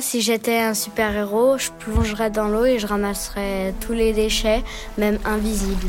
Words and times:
Si 0.00 0.20
j'étais 0.20 0.58
un 0.58 0.74
super-héros, 0.74 1.58
je 1.58 1.70
plongerais 1.70 2.30
dans 2.30 2.48
l'eau 2.48 2.64
et 2.64 2.78
je 2.78 2.86
ramasserais 2.86 3.74
tous 3.80 3.92
les 3.92 4.12
déchets, 4.12 4.62
même 4.98 5.18
invisibles. 5.24 5.88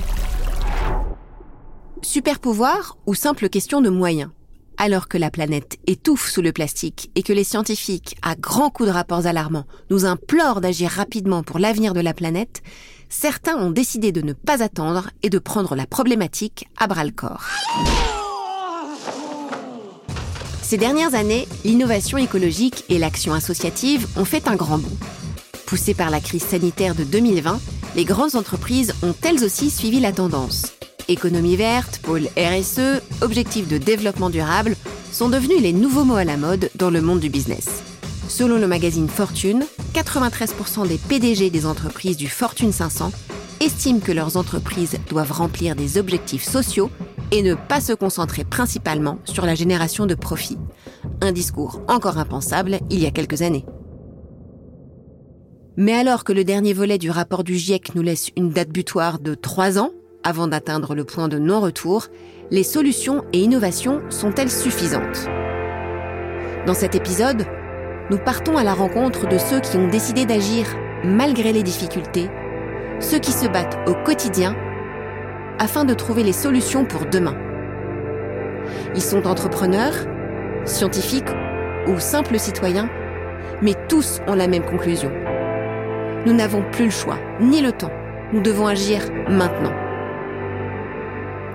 Super 2.01 2.39
pouvoir 2.39 2.97
ou 3.05 3.15
simple 3.15 3.49
question 3.49 3.81
de 3.81 3.89
moyens 3.89 4.29
alors 4.77 5.07
que 5.07 5.17
la 5.17 5.31
planète 5.31 5.77
étouffe 5.87 6.29
sous 6.29 6.41
le 6.41 6.51
plastique 6.51 7.09
et 7.15 7.23
que 7.23 7.33
les 7.33 7.43
scientifiques, 7.43 8.15
à 8.21 8.35
grands 8.35 8.69
coups 8.69 8.87
de 8.87 8.93
rapports 8.93 9.25
alarmants, 9.25 9.65
nous 9.89 10.05
implorent 10.05 10.61
d'agir 10.61 10.91
rapidement 10.91 11.41
pour 11.41 11.57
l'avenir 11.57 11.95
de 11.95 11.99
la 11.99 12.13
planète, 12.13 12.61
certains 13.09 13.57
ont 13.57 13.71
décidé 13.71 14.11
de 14.11 14.21
ne 14.21 14.33
pas 14.33 14.61
attendre 14.61 15.09
et 15.23 15.31
de 15.31 15.39
prendre 15.39 15.75
la 15.75 15.87
problématique 15.87 16.67
à 16.77 16.85
bras 16.85 17.05
le 17.05 17.11
corps. 17.11 17.49
Ces 20.67 20.75
dernières 20.75 21.15
années, 21.15 21.47
l'innovation 21.63 22.17
écologique 22.17 22.83
et 22.89 22.99
l'action 22.99 23.33
associative 23.33 24.05
ont 24.17 24.25
fait 24.25 24.49
un 24.49 24.57
grand 24.57 24.77
bond. 24.77 24.97
Poussées 25.65 25.93
par 25.93 26.09
la 26.09 26.19
crise 26.19 26.43
sanitaire 26.43 26.93
de 26.93 27.05
2020, 27.05 27.61
les 27.95 28.03
grandes 28.03 28.35
entreprises 28.35 28.93
ont 29.01 29.15
elles 29.23 29.45
aussi 29.45 29.69
suivi 29.69 30.01
la 30.01 30.11
tendance 30.11 30.73
économie 31.07 31.55
verte, 31.55 32.01
pôle 32.03 32.27
RSE, 32.37 33.01
objectifs 33.21 33.69
de 33.69 33.77
développement 33.77 34.29
durable 34.29 34.75
sont 35.13 35.29
devenus 35.29 35.61
les 35.61 35.71
nouveaux 35.71 36.03
mots 36.03 36.17
à 36.17 36.25
la 36.25 36.35
mode 36.35 36.69
dans 36.75 36.89
le 36.89 36.99
monde 36.99 37.21
du 37.21 37.29
business. 37.29 37.81
Selon 38.27 38.57
le 38.57 38.67
magazine 38.67 39.07
Fortune, 39.07 39.63
93% 39.93 40.85
des 40.85 40.97
PDG 40.97 41.49
des 41.49 41.65
entreprises 41.65 42.17
du 42.17 42.27
Fortune 42.27 42.73
500 42.73 43.13
estiment 43.61 44.01
que 44.01 44.11
leurs 44.11 44.35
entreprises 44.35 44.97
doivent 45.09 45.31
remplir 45.31 45.77
des 45.77 45.97
objectifs 45.97 46.43
sociaux 46.43 46.91
et 47.31 47.41
ne 47.41 47.55
pas 47.55 47.81
se 47.81 47.93
concentrer 47.93 48.43
principalement 48.43 49.19
sur 49.25 49.45
la 49.45 49.55
génération 49.55 50.05
de 50.05 50.15
profits. 50.15 50.57
Un 51.21 51.31
discours 51.31 51.81
encore 51.87 52.17
impensable 52.17 52.79
il 52.89 52.99
y 52.99 53.05
a 53.05 53.11
quelques 53.11 53.41
années. 53.41 53.65
Mais 55.75 55.93
alors 55.93 56.23
que 56.23 56.33
le 56.33 56.43
dernier 56.43 56.73
volet 56.73 56.97
du 56.97 57.11
rapport 57.11 57.43
du 57.43 57.55
GIEC 57.55 57.93
nous 57.93 58.01
laisse 58.01 58.31
une 58.35 58.49
date 58.49 58.69
butoir 58.69 59.19
de 59.19 59.35
3 59.35 59.77
ans, 59.77 59.91
avant 60.23 60.47
d'atteindre 60.47 60.95
le 60.95 61.03
point 61.03 61.27
de 61.27 61.37
non-retour, 61.37 62.07
les 62.49 62.63
solutions 62.63 63.23
et 63.31 63.39
innovations 63.39 64.01
sont-elles 64.09 64.51
suffisantes? 64.51 65.27
Dans 66.65 66.73
cet 66.73 66.95
épisode, 66.95 67.45
nous 68.09 68.17
partons 68.17 68.57
à 68.57 68.63
la 68.63 68.73
rencontre 68.73 69.27
de 69.27 69.37
ceux 69.37 69.59
qui 69.59 69.77
ont 69.77 69.87
décidé 69.87 70.25
d'agir 70.25 70.65
malgré 71.03 71.53
les 71.53 71.63
difficultés, 71.63 72.29
ceux 72.99 73.19
qui 73.19 73.31
se 73.31 73.47
battent 73.47 73.77
au 73.87 73.93
quotidien 74.03 74.55
afin 75.59 75.85
de 75.85 75.93
trouver 75.93 76.23
les 76.23 76.33
solutions 76.33 76.85
pour 76.85 77.05
demain. 77.05 77.35
Ils 78.95 79.01
sont 79.01 79.27
entrepreneurs, 79.27 79.93
scientifiques 80.65 81.29
ou 81.87 81.99
simples 81.99 82.39
citoyens, 82.39 82.89
mais 83.61 83.73
tous 83.87 84.19
ont 84.27 84.35
la 84.35 84.47
même 84.47 84.65
conclusion. 84.65 85.11
Nous 86.25 86.33
n'avons 86.33 86.63
plus 86.71 86.85
le 86.85 86.91
choix, 86.91 87.17
ni 87.39 87.61
le 87.61 87.71
temps. 87.71 87.91
Nous 88.33 88.41
devons 88.41 88.67
agir 88.67 89.01
maintenant. 89.29 89.73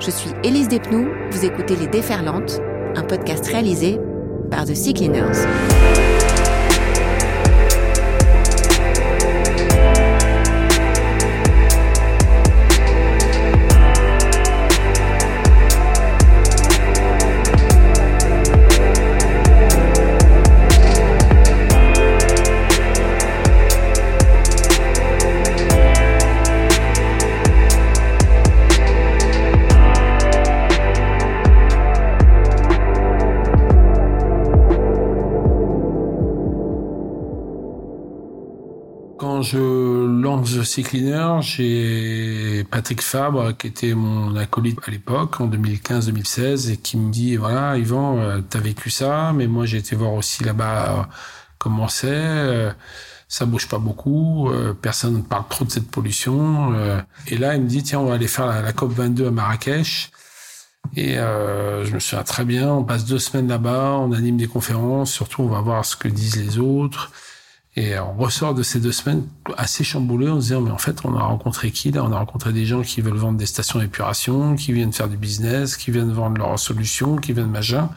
Je 0.01 0.11
suis 0.11 0.31
Élise 0.43 0.69
Despnous, 0.69 1.09
vous 1.31 1.45
écoutez 1.45 1.77
Les 1.77 1.87
Déferlantes, 1.87 2.61
un 2.97 3.03
podcast 3.03 3.47
réalisé 3.47 4.01
par 4.51 4.65
The 4.65 4.75
Sea 4.75 4.95
Cleaners. 4.95 6.12
Sea 40.73 40.85
Cleaner, 40.85 41.43
j'ai 41.43 42.65
Patrick 42.71 43.03
Fabre, 43.03 43.55
qui 43.55 43.67
était 43.67 43.93
mon 43.93 44.35
acolyte 44.37 44.79
à 44.89 44.91
l'époque, 44.91 45.39
en 45.43 45.49
2015-2016, 45.49 46.71
et 46.71 46.77
qui 46.79 46.97
me 46.97 47.13
dit, 47.13 47.37
voilà, 47.37 47.77
Yvan, 47.77 48.19
euh, 48.19 48.41
t'as 48.41 48.61
vécu 48.61 48.89
ça, 48.89 49.35
mais 49.35 49.47
moi 49.49 49.67
j'ai 49.67 49.77
été 49.77 49.95
voir 49.95 50.15
aussi 50.15 50.45
là-bas 50.45 50.89
euh, 50.89 51.03
comment 51.59 51.89
c'est, 51.89 52.09
euh, 52.09 52.73
ça 53.29 53.45
bouge 53.45 53.69
pas 53.69 53.77
beaucoup, 53.77 54.51
personne 54.81 55.19
ne 55.19 55.21
parle 55.21 55.45
trop 55.51 55.67
de 55.67 55.71
cette 55.71 55.91
pollution. 55.91 56.73
et 57.27 57.37
là, 57.37 57.55
il 57.55 57.63
me 57.65 57.69
dit, 57.69 57.83
tiens, 57.83 58.01
on 58.01 58.07
va 58.07 58.15
aller 58.15 58.27
faire 58.27 58.47
la, 58.47 58.73
COP 58.73 58.93
22 58.93 59.27
à 59.27 59.31
Marrakech. 59.31 60.11
Et 60.97 61.17
je 61.17 61.95
me 61.95 61.99
souviens 61.99 62.25
très 62.25 62.47
bien, 62.47 62.73
on 62.73 62.85
passe 62.85 63.05
deux 63.05 63.19
semaines 63.19 63.49
là-bas, 63.49 63.99
on 63.99 64.13
anime 64.13 64.39
des 64.39 64.49
conférences, 64.49 65.13
surtout 65.13 65.43
on 65.43 65.49
va 65.49 65.61
voir 65.61 65.85
ce 65.85 65.97
que 65.97 66.09
disent 66.09 66.37
les 66.37 66.59
autres. 66.59 67.11
Et 67.75 67.99
on 67.99 68.13
ressort 68.13 68.55
de 68.55 68.63
ces 68.63 68.81
deux 68.81 68.93
semaines 68.93 69.27
assez 69.57 69.83
chamboulé 69.83 70.29
en 70.29 70.41
se 70.41 70.49
disant, 70.49 70.61
mais 70.61 70.71
en 70.71 70.79
fait, 70.79 70.99
on 71.05 71.17
a 71.17 71.23
rencontré 71.23 71.71
qui 71.71 71.91
là? 71.91 72.05
On 72.05 72.13
a 72.13 72.19
rencontré 72.19 72.53
des 72.53 72.67
gens 72.67 72.83
qui 72.83 73.01
veulent 73.01 73.17
vendre 73.17 73.39
des 73.39 73.47
stations 73.47 73.79
d'épuration, 73.79 74.57
qui 74.57 74.73
viennent 74.73 74.93
faire 74.93 75.09
du 75.09 75.17
business, 75.17 75.77
qui 75.79 75.91
viennent 75.91 76.13
vendre 76.13 76.37
leurs 76.37 76.59
solutions, 76.59 77.17
qui 77.17 77.33
viennent 77.33 77.51
machin. 77.51 77.89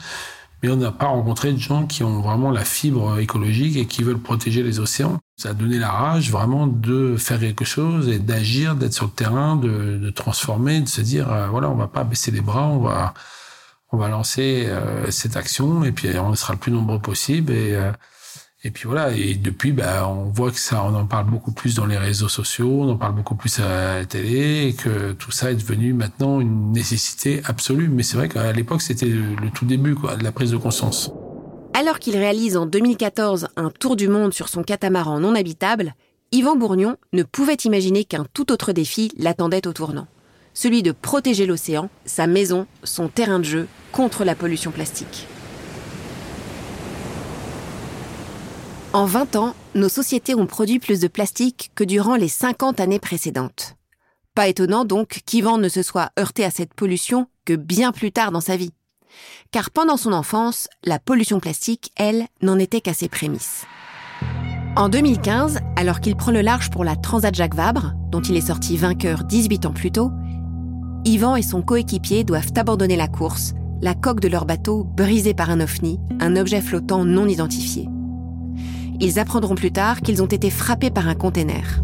Mais 0.64 0.70
on 0.70 0.78
n'a 0.78 0.94
pas 0.94 1.08
rencontré 1.08 1.52
de 1.52 1.60
gens 1.60 1.86
qui 1.86 2.04
ont 2.04 2.22
vraiment 2.22 2.52
la 2.52 2.64
fibre 2.64 3.20
écologique 3.20 3.76
et 3.76 3.86
qui 3.86 4.02
veulent 4.02 4.22
protéger 4.22 4.64
les 4.64 4.80
océans. 4.80 5.20
Ça 5.36 5.50
a 5.50 5.54
donné 5.54 5.78
la 5.78 5.92
rage 5.92 6.32
vraiment 6.32 6.68
de 6.68 7.18
faire 7.18 7.42
quelque 7.42 7.66
chose 7.66 8.08
et 8.08 8.20
d'agir, 8.20 8.76
d'être 8.76 8.94
sur 8.94 9.06
le 9.06 9.12
terrain, 9.12 9.58
de, 9.58 9.98
de, 9.98 10.10
transformer, 10.10 10.80
de 10.80 10.88
se 10.88 11.02
dire, 11.02 11.30
euh, 11.30 11.48
voilà, 11.48 11.70
on 11.70 11.76
va 11.76 11.88
pas 11.88 12.06
baisser 12.06 12.32
les 12.32 12.40
bras, 12.40 12.68
on 12.68 12.80
va, 12.80 13.14
on 13.92 13.98
va 13.98 14.08
lancer 14.08 14.68
euh, 14.68 15.12
cette 15.12 15.36
action 15.36 15.84
et 15.84 15.92
puis 15.92 16.18
on 16.18 16.34
sera 16.36 16.54
le 16.54 16.60
plus 16.60 16.72
nombreux 16.72 17.00
possible 17.00 17.52
et 17.52 17.76
euh, 17.76 17.92
et 18.66 18.72
puis 18.72 18.86
voilà, 18.88 19.16
et 19.16 19.36
depuis, 19.36 19.72
bah, 19.74 20.10
on 20.10 20.24
voit 20.24 20.50
que 20.50 20.60
ça, 20.60 20.84
on 20.84 20.96
en 20.96 21.06
parle 21.06 21.30
beaucoup 21.30 21.52
plus 21.52 21.76
dans 21.76 21.86
les 21.86 22.00
réseaux 22.00 22.30
sociaux, 22.30 22.82
on 22.82 22.90
en 22.90 22.98
parle 22.98 23.14
beaucoup 23.14 23.36
plus 23.36 23.60
à 23.60 24.00
la 24.00 24.06
télé, 24.06 24.70
et 24.70 24.74
que 24.74 25.12
tout 25.12 25.30
ça 25.30 25.52
est 25.52 25.56
devenu 25.56 25.94
maintenant 25.94 26.42
une 26.42 26.72
nécessité 26.72 27.44
absolue. 27.46 27.90
Mais 27.90 28.02
c'est 28.02 28.18
vrai 28.18 28.28
qu'à 28.28 28.52
l'époque, 28.54 28.82
c'était 28.82 29.06
le, 29.06 29.52
tout 29.54 29.66
début 29.66 29.94
de 29.94 30.24
la 30.24 30.32
prise 30.32 30.50
de 30.50 30.58
conscience. 30.58 31.12
Alors 31.76 32.00
qu'il 32.00 32.18
réalise 32.18 32.58
en 32.58 32.66
2014 32.66 33.50
un 33.56 33.70
tour 33.70 33.96
du 33.96 34.08
monde 34.08 34.34
sur 34.34 34.50
son 34.50 34.64
catamaran 34.64 35.20
non 35.20 35.36
habitable, 35.36 35.94
Yvan 36.32 36.56
Bourgnon 36.56 36.98
ne 37.14 37.22
pouvait 37.22 37.58
imaginer 37.66 38.04
qu'un 38.04 38.26
tout 38.34 38.52
autre 38.52 38.72
défi 38.72 39.12
l'attendait 39.20 39.68
au 39.68 39.74
tournant. 39.74 40.08
Celui 40.56 40.82
de 40.82 40.92
protéger 40.92 41.46
l'océan, 41.46 41.92
sa 42.06 42.26
maison, 42.26 42.66
son 42.84 43.10
terrain 43.10 43.38
de 43.38 43.46
jeu 43.46 43.68
contre 43.92 44.26
la 44.26 44.34
pollution 44.34 44.72
plastique. 44.72 45.28
En 48.96 49.04
20 49.04 49.36
ans, 49.36 49.54
nos 49.74 49.90
sociétés 49.90 50.36
ont 50.36 50.46
produit 50.46 50.80
plus 50.80 51.02
de 51.02 51.10
plastique 51.10 51.70
que 51.76 51.84
durant 51.84 52.16
les 52.16 52.30
50 52.30 52.80
années 52.80 52.98
précédentes. 52.98 53.76
Pas 54.36 54.48
étonnant 54.48 54.86
donc 54.86 55.20
qu'Yvan 55.26 55.58
ne 55.58 55.68
se 55.68 55.84
soit 55.84 56.12
heurté 56.18 56.46
à 56.46 56.50
cette 56.50 56.74
pollution 56.74 57.28
que 57.44 57.58
bien 57.58 57.92
plus 57.92 58.14
tard 58.14 58.32
dans 58.32 58.40
sa 58.40 58.56
vie. 58.56 58.72
Car 59.52 59.70
pendant 59.70 59.98
son 59.98 60.14
enfance, 60.14 60.70
la 60.86 60.98
pollution 60.98 61.42
plastique, 61.42 61.92
elle, 61.98 62.28
n'en 62.42 62.58
était 62.58 62.80
qu'à 62.80 62.94
ses 62.94 63.10
prémices. 63.10 63.66
En 64.78 64.88
2015, 64.88 65.60
alors 65.76 66.00
qu'il 66.00 66.16
prend 66.16 66.32
le 66.32 66.40
large 66.40 66.70
pour 66.70 66.86
la 66.86 66.96
Transat 66.96 67.36
Jacques 67.36 67.54
Vabre, 67.54 67.92
dont 68.12 68.22
il 68.22 68.38
est 68.38 68.48
sorti 68.48 68.78
vainqueur 68.78 69.26
18 69.26 69.66
ans 69.66 69.74
plus 69.74 69.92
tôt, 69.92 70.12
Yvan 71.04 71.36
et 71.36 71.42
son 71.42 71.64
coéquipier 71.64 72.24
doivent 72.24 72.54
abandonner 72.56 72.96
la 72.96 73.10
course, 73.10 73.56
la 73.82 73.94
coque 73.94 74.22
de 74.22 74.30
leur 74.30 74.46
bateau 74.46 74.86
brisée 74.86 75.34
par 75.34 75.50
un 75.50 75.60
ovni, 75.60 76.00
un 76.22 76.38
objet 76.38 76.62
flottant 76.62 77.04
non 77.04 77.28
identifié. 77.28 77.90
Ils 79.00 79.20
apprendront 79.20 79.56
plus 79.56 79.72
tard 79.72 80.02
qu'ils 80.02 80.24
ont 80.24 80.28
été 80.28 80.50
frappés 80.50 80.90
par 80.90 81.08
un 81.08 81.16
container. 81.16 81.82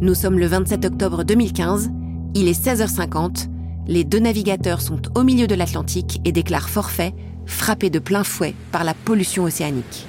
Nous 0.00 0.14
sommes 0.14 0.38
le 0.38 0.46
27 0.46 0.84
octobre 0.84 1.24
2015, 1.24 1.90
il 2.34 2.48
est 2.48 2.64
16h50, 2.64 3.48
les 3.86 4.04
deux 4.04 4.18
navigateurs 4.18 4.80
sont 4.80 5.00
au 5.16 5.24
milieu 5.24 5.46
de 5.46 5.54
l'Atlantique 5.54 6.20
et 6.24 6.32
déclarent 6.32 6.68
forfait, 6.68 7.14
frappés 7.46 7.90
de 7.90 7.98
plein 7.98 8.24
fouet 8.24 8.54
par 8.70 8.84
la 8.84 8.94
pollution 8.94 9.44
océanique. 9.44 10.06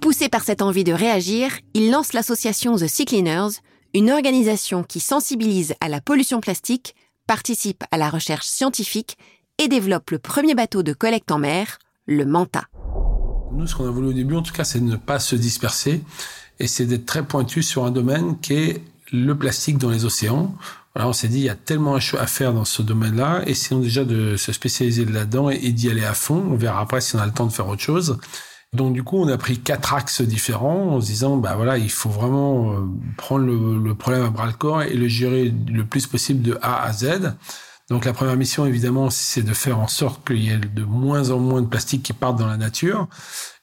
Poussés 0.00 0.28
par 0.28 0.42
cette 0.42 0.62
envie 0.62 0.84
de 0.84 0.92
réagir, 0.92 1.58
ils 1.74 1.90
lancent 1.90 2.12
l'association 2.12 2.76
The 2.76 2.86
Sea 2.86 3.04
Cleaners, 3.04 3.60
une 3.94 4.10
organisation 4.10 4.84
qui 4.84 5.00
sensibilise 5.00 5.74
à 5.80 5.88
la 5.88 6.00
pollution 6.00 6.40
plastique, 6.40 6.94
participe 7.26 7.84
à 7.90 7.98
la 7.98 8.08
recherche 8.08 8.46
scientifique 8.46 9.16
et 9.58 9.68
développe 9.68 10.10
le 10.10 10.18
premier 10.18 10.54
bateau 10.54 10.82
de 10.82 10.92
collecte 10.92 11.32
en 11.32 11.38
mer, 11.38 11.78
le 12.06 12.24
Manta. 12.24 12.64
Nous, 13.52 13.66
ce 13.66 13.74
qu'on 13.74 13.88
a 13.88 13.90
voulu 13.90 14.08
au 14.08 14.12
début, 14.12 14.36
en 14.36 14.42
tout 14.42 14.52
cas, 14.52 14.64
c'est 14.64 14.78
de 14.78 14.84
ne 14.84 14.96
pas 14.96 15.18
se 15.18 15.34
disperser 15.34 16.02
et 16.60 16.66
c'est 16.66 16.86
d'être 16.86 17.06
très 17.06 17.24
pointu 17.24 17.62
sur 17.62 17.84
un 17.84 17.90
domaine 17.90 18.38
qui 18.40 18.54
est 18.54 18.82
le 19.12 19.36
plastique 19.36 19.78
dans 19.78 19.90
les 19.90 20.04
océans. 20.04 20.54
on 20.94 21.12
s'est 21.12 21.28
dit, 21.28 21.38
il 21.38 21.44
y 21.44 21.48
a 21.48 21.54
tellement 21.54 21.96
à 21.96 22.26
faire 22.26 22.52
dans 22.52 22.64
ce 22.64 22.82
domaine-là, 22.82 23.42
essayons 23.46 23.80
déjà 23.80 24.04
de 24.04 24.36
se 24.36 24.52
spécialiser 24.52 25.04
là-dedans 25.04 25.50
et, 25.50 25.72
d'y 25.72 25.90
aller 25.90 26.04
à 26.04 26.14
fond. 26.14 26.44
On 26.50 26.56
verra 26.56 26.80
après 26.80 27.00
si 27.00 27.16
on 27.16 27.18
a 27.18 27.26
le 27.26 27.32
temps 27.32 27.46
de 27.46 27.52
faire 27.52 27.68
autre 27.68 27.82
chose. 27.82 28.18
Donc 28.74 28.92
du 28.92 29.02
coup, 29.02 29.16
on 29.16 29.28
a 29.28 29.38
pris 29.38 29.58
quatre 29.58 29.94
axes 29.94 30.20
différents 30.20 30.90
en 30.90 31.00
se 31.00 31.06
disant, 31.06 31.38
bah 31.38 31.54
voilà, 31.56 31.78
il 31.78 31.90
faut 31.90 32.10
vraiment 32.10 32.72
euh, 32.72 32.80
prendre 33.16 33.46
le 33.46 33.94
problème 33.94 34.24
à 34.24 34.30
bras 34.30 34.46
le 34.46 34.52
corps 34.52 34.82
et 34.82 34.94
le 34.94 35.08
gérer 35.08 35.52
le 35.68 35.84
plus 35.84 36.06
possible 36.06 36.42
de 36.42 36.58
A 36.60 36.84
à 36.84 36.92
Z. 36.92 37.32
Donc 37.90 38.04
la 38.04 38.12
première 38.12 38.36
mission, 38.36 38.66
évidemment, 38.66 39.08
c'est 39.08 39.42
de 39.42 39.54
faire 39.54 39.78
en 39.78 39.88
sorte 39.88 40.26
qu'il 40.26 40.42
y 40.42 40.50
ait 40.50 40.58
de 40.58 40.84
moins 40.84 41.30
en 41.30 41.38
moins 41.38 41.62
de 41.62 41.66
plastique 41.66 42.02
qui 42.02 42.12
partent 42.12 42.38
dans 42.38 42.46
la 42.46 42.58
nature. 42.58 43.08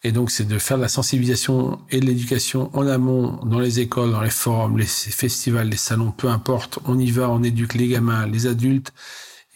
Et 0.04 0.12
donc 0.12 0.32
c'est 0.32 0.46
de 0.46 0.58
faire 0.58 0.78
de 0.78 0.82
la 0.82 0.88
sensibilisation 0.88 1.80
et 1.92 2.00
de 2.00 2.06
l'éducation 2.06 2.72
en 2.76 2.88
amont, 2.88 3.40
dans 3.46 3.60
les 3.60 3.80
écoles, 3.80 4.12
dans 4.12 4.22
les 4.22 4.32
forums, 4.32 4.80
les 4.80 4.86
festivals, 4.88 5.70
les 5.70 5.78
salons, 5.78 6.12
peu 6.12 6.28
importe. 6.28 6.80
On 6.86 6.98
y 6.98 7.12
va, 7.12 7.30
on 7.30 7.44
éduque 7.44 7.76
les 7.76 7.88
gamins, 7.88 8.26
les 8.26 8.48
adultes. 8.48 8.94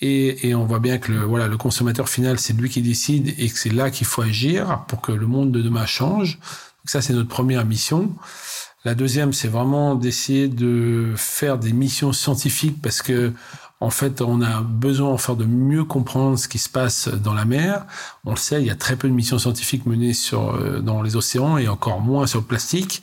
Et, 0.02 0.48
et 0.48 0.56
on 0.56 0.66
voit 0.66 0.80
bien 0.80 0.98
que 1.00 1.12
le, 1.12 1.20
voilà, 1.24 1.48
le 1.48 1.58
consommateur 1.58 2.08
final, 2.08 2.40
c'est 2.40 2.54
lui 2.54 2.70
qui 2.70 2.82
décide 2.82 3.34
et 3.38 3.50
que 3.50 3.58
c'est 3.58 3.74
là 3.74 3.90
qu'il 3.90 4.08
faut 4.08 4.22
agir 4.22 4.86
pour 4.88 5.02
que 5.02 5.12
le 5.12 5.26
monde 5.26 5.52
de 5.52 5.62
demain 5.62 5.88
change. 5.88 6.36
Donc 6.38 6.86
ça, 6.86 7.02
c'est 7.02 7.14
notre 7.14 7.28
première 7.28 7.66
mission. 7.66 8.14
La 8.86 8.96
deuxième, 8.96 9.34
c'est 9.34 9.50
vraiment 9.50 9.96
d'essayer 9.96 10.48
de 10.48 11.14
faire 11.18 11.58
des 11.58 11.74
missions 11.74 12.14
scientifiques 12.14 12.82
parce 12.82 13.02
que 13.02 13.34
en 13.82 13.90
fait, 13.90 14.22
on 14.22 14.42
a 14.42 14.62
besoin 14.62 15.10
enfin 15.10 15.36
de 15.36 15.46
mieux 15.46 15.86
comprendre 15.86 16.38
ce 16.38 16.50
qui 16.50 16.60
se 16.60 16.68
passe 16.68 17.08
dans 17.08 17.34
la 17.34 17.46
mer. 17.46 17.86
On 18.26 18.32
le 18.32 18.38
sait, 18.38 18.62
il 18.62 18.68
y 18.68 18.72
a 18.72 18.76
très 18.76 18.98
peu 18.98 19.08
de 19.08 19.14
missions 19.14 19.40
scientifiques 19.40 19.86
menées 19.86 20.14
sur 20.14 20.54
euh, 20.54 20.80
dans 20.80 21.02
les 21.02 21.16
océans 21.16 21.58
et 21.58 21.70
encore 21.70 22.02
moins 22.02 22.28
sur 22.28 22.40
le 22.40 22.46
plastique. 22.46 23.02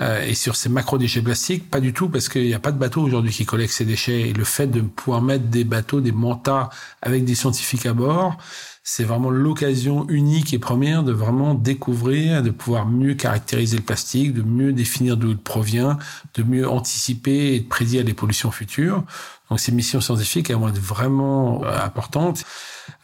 Euh, 0.00 0.24
et 0.24 0.34
sur 0.34 0.56
ces 0.56 0.70
macro-déchets 0.70 1.20
plastiques, 1.20 1.68
pas 1.68 1.80
du 1.80 1.92
tout, 1.92 2.08
parce 2.08 2.30
qu'il 2.30 2.46
n'y 2.46 2.54
a 2.54 2.58
pas 2.58 2.72
de 2.72 2.78
bateau 2.78 3.02
aujourd'hui 3.02 3.30
qui 3.30 3.44
collecte 3.44 3.74
ces 3.74 3.84
déchets. 3.84 4.22
Et 4.22 4.32
le 4.32 4.44
fait 4.44 4.66
de 4.66 4.80
pouvoir 4.80 5.20
mettre 5.20 5.44
des 5.44 5.64
bateaux, 5.64 6.00
des 6.00 6.12
mantas 6.12 6.70
avec 7.02 7.24
des 7.24 7.34
scientifiques 7.34 7.84
à 7.84 7.92
bord, 7.92 8.38
c'est 8.84 9.04
vraiment 9.04 9.30
l'occasion 9.30 10.08
unique 10.08 10.52
et 10.52 10.58
première 10.58 11.04
de 11.04 11.12
vraiment 11.12 11.54
découvrir, 11.54 12.42
de 12.42 12.50
pouvoir 12.50 12.86
mieux 12.86 13.14
caractériser 13.14 13.76
le 13.76 13.82
plastique, 13.82 14.34
de 14.34 14.42
mieux 14.42 14.72
définir 14.72 15.16
d'où 15.16 15.30
il 15.30 15.38
provient, 15.38 15.98
de 16.34 16.42
mieux 16.42 16.68
anticiper 16.68 17.54
et 17.54 17.60
de 17.60 17.68
prédire 17.68 18.04
les 18.04 18.14
pollutions 18.14 18.50
futures. 18.50 19.04
Donc 19.50 19.60
ces 19.60 19.70
missions 19.70 20.00
scientifiques, 20.00 20.50
elles 20.50 20.56
vont 20.56 20.68
être 20.68 20.80
vraiment 20.80 21.62
euh, 21.64 21.84
importantes. 21.84 22.44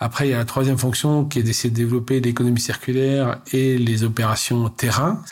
Après, 0.01 0.27
il 0.27 0.31
y 0.33 0.35
a 0.35 0.39
la 0.39 0.45
troisième 0.45 0.79
fonction 0.79 1.25
qui 1.25 1.39
est 1.39 1.43
d'essayer 1.43 1.71
de 1.71 1.77
développer 1.77 2.21
l'économie 2.21 2.61
circulaire 2.61 3.41
et 3.53 3.79
les 3.79 4.03
opérations 4.03 4.69
terrain. 4.71 5.23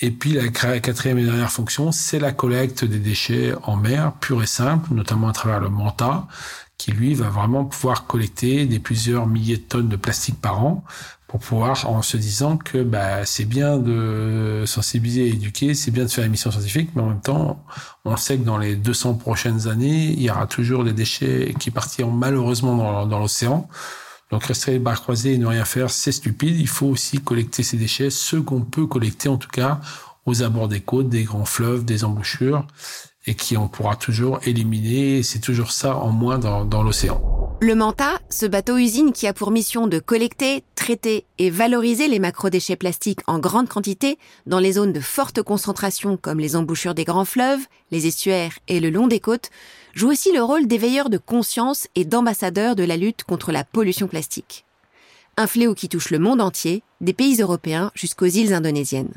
Et 0.00 0.10
puis 0.10 0.32
la 0.32 0.48
quatrième 0.48 1.18
et 1.18 1.24
dernière 1.24 1.50
fonction, 1.50 1.90
c'est 1.90 2.18
la 2.18 2.32
collecte 2.32 2.84
des 2.84 2.98
déchets 2.98 3.54
en 3.62 3.76
mer, 3.76 4.12
pure 4.20 4.42
et 4.42 4.46
simple, 4.46 4.92
notamment 4.92 5.28
à 5.28 5.32
travers 5.32 5.58
le 5.58 5.70
manta, 5.70 6.28
qui 6.78 6.92
lui 6.92 7.14
va 7.14 7.28
vraiment 7.28 7.64
pouvoir 7.64 8.06
collecter 8.06 8.66
des 8.66 8.78
plusieurs 8.78 9.26
milliers 9.26 9.56
de 9.56 9.62
tonnes 9.62 9.88
de 9.88 9.96
plastique 9.96 10.40
par 10.40 10.64
an 10.64 10.84
pour 11.26 11.40
pouvoir, 11.40 11.88
en 11.90 12.02
se 12.02 12.16
disant 12.16 12.56
que 12.56 12.82
bah, 12.82 13.26
c'est 13.26 13.46
bien 13.46 13.78
de 13.78 14.62
sensibiliser 14.64 15.26
et 15.26 15.30
éduquer, 15.30 15.74
c'est 15.74 15.90
bien 15.90 16.04
de 16.04 16.08
faire 16.08 16.24
une 16.24 16.30
mission 16.30 16.52
scientifique, 16.52 16.90
mais 16.94 17.02
en 17.02 17.08
même 17.08 17.20
temps, 17.20 17.64
on 18.04 18.16
sait 18.16 18.38
que 18.38 18.44
dans 18.44 18.58
les 18.58 18.76
200 18.76 19.14
prochaines 19.14 19.66
années, 19.66 20.12
il 20.12 20.22
y 20.22 20.30
aura 20.30 20.46
toujours 20.46 20.84
des 20.84 20.92
déchets 20.92 21.52
qui 21.58 21.72
partiront 21.72 22.12
malheureusement 22.12 23.06
dans, 23.06 23.18
l'océan. 23.18 23.68
Donc 24.30 24.44
rester 24.44 24.72
les 24.72 24.78
bras 24.78 24.94
croisés 24.94 25.34
et 25.34 25.38
ne 25.38 25.46
rien 25.46 25.64
faire, 25.64 25.90
c'est 25.90 26.12
stupide. 26.12 26.58
Il 26.58 26.68
faut 26.68 26.86
aussi 26.86 27.20
collecter 27.20 27.62
ces 27.62 27.76
déchets, 27.76 28.10
ceux 28.10 28.42
qu'on 28.42 28.60
peut 28.60 28.86
collecter 28.86 29.28
en 29.28 29.36
tout 29.36 29.48
cas 29.48 29.80
aux 30.26 30.42
abords 30.42 30.68
des 30.68 30.80
côtes, 30.80 31.08
des 31.08 31.24
grands 31.24 31.44
fleuves, 31.44 31.84
des 31.84 32.04
embouchures, 32.04 32.66
et 33.26 33.34
qui 33.34 33.56
on 33.56 33.68
pourra 33.68 33.96
toujours 33.96 34.40
éliminer. 34.44 35.22
C'est 35.22 35.40
toujours 35.40 35.72
ça 35.72 35.96
en 35.96 36.10
moins 36.10 36.38
dans, 36.38 36.64
dans 36.64 36.82
l'océan. 36.82 37.20
Le 37.62 37.74
Manta, 37.74 38.20
ce 38.28 38.44
bateau-usine 38.44 39.12
qui 39.12 39.26
a 39.26 39.32
pour 39.32 39.50
mission 39.50 39.86
de 39.86 39.98
collecter, 39.98 40.62
traiter 40.74 41.24
et 41.38 41.48
valoriser 41.48 42.06
les 42.06 42.18
macro-déchets 42.18 42.76
plastiques 42.76 43.20
en 43.26 43.38
grande 43.38 43.68
quantité 43.68 44.18
dans 44.46 44.58
les 44.58 44.72
zones 44.72 44.92
de 44.92 45.00
forte 45.00 45.42
concentration 45.42 46.18
comme 46.18 46.38
les 46.38 46.54
embouchures 46.54 46.94
des 46.94 47.04
grands 47.04 47.24
fleuves, 47.24 47.66
les 47.90 48.06
estuaires 48.06 48.58
et 48.68 48.78
le 48.78 48.90
long 48.90 49.06
des 49.06 49.20
côtes, 49.20 49.48
joue 49.94 50.10
aussi 50.10 50.32
le 50.32 50.42
rôle 50.42 50.66
d'éveilleur 50.66 51.08
de 51.08 51.16
conscience 51.16 51.88
et 51.94 52.04
d'ambassadeur 52.04 52.76
de 52.76 52.84
la 52.84 52.98
lutte 52.98 53.24
contre 53.24 53.52
la 53.52 53.64
pollution 53.64 54.06
plastique. 54.06 54.66
Un 55.38 55.46
fléau 55.46 55.74
qui 55.74 55.88
touche 55.88 56.10
le 56.10 56.18
monde 56.18 56.42
entier, 56.42 56.82
des 57.00 57.14
pays 57.14 57.40
européens 57.40 57.90
jusqu'aux 57.94 58.26
îles 58.26 58.52
indonésiennes. 58.52 59.14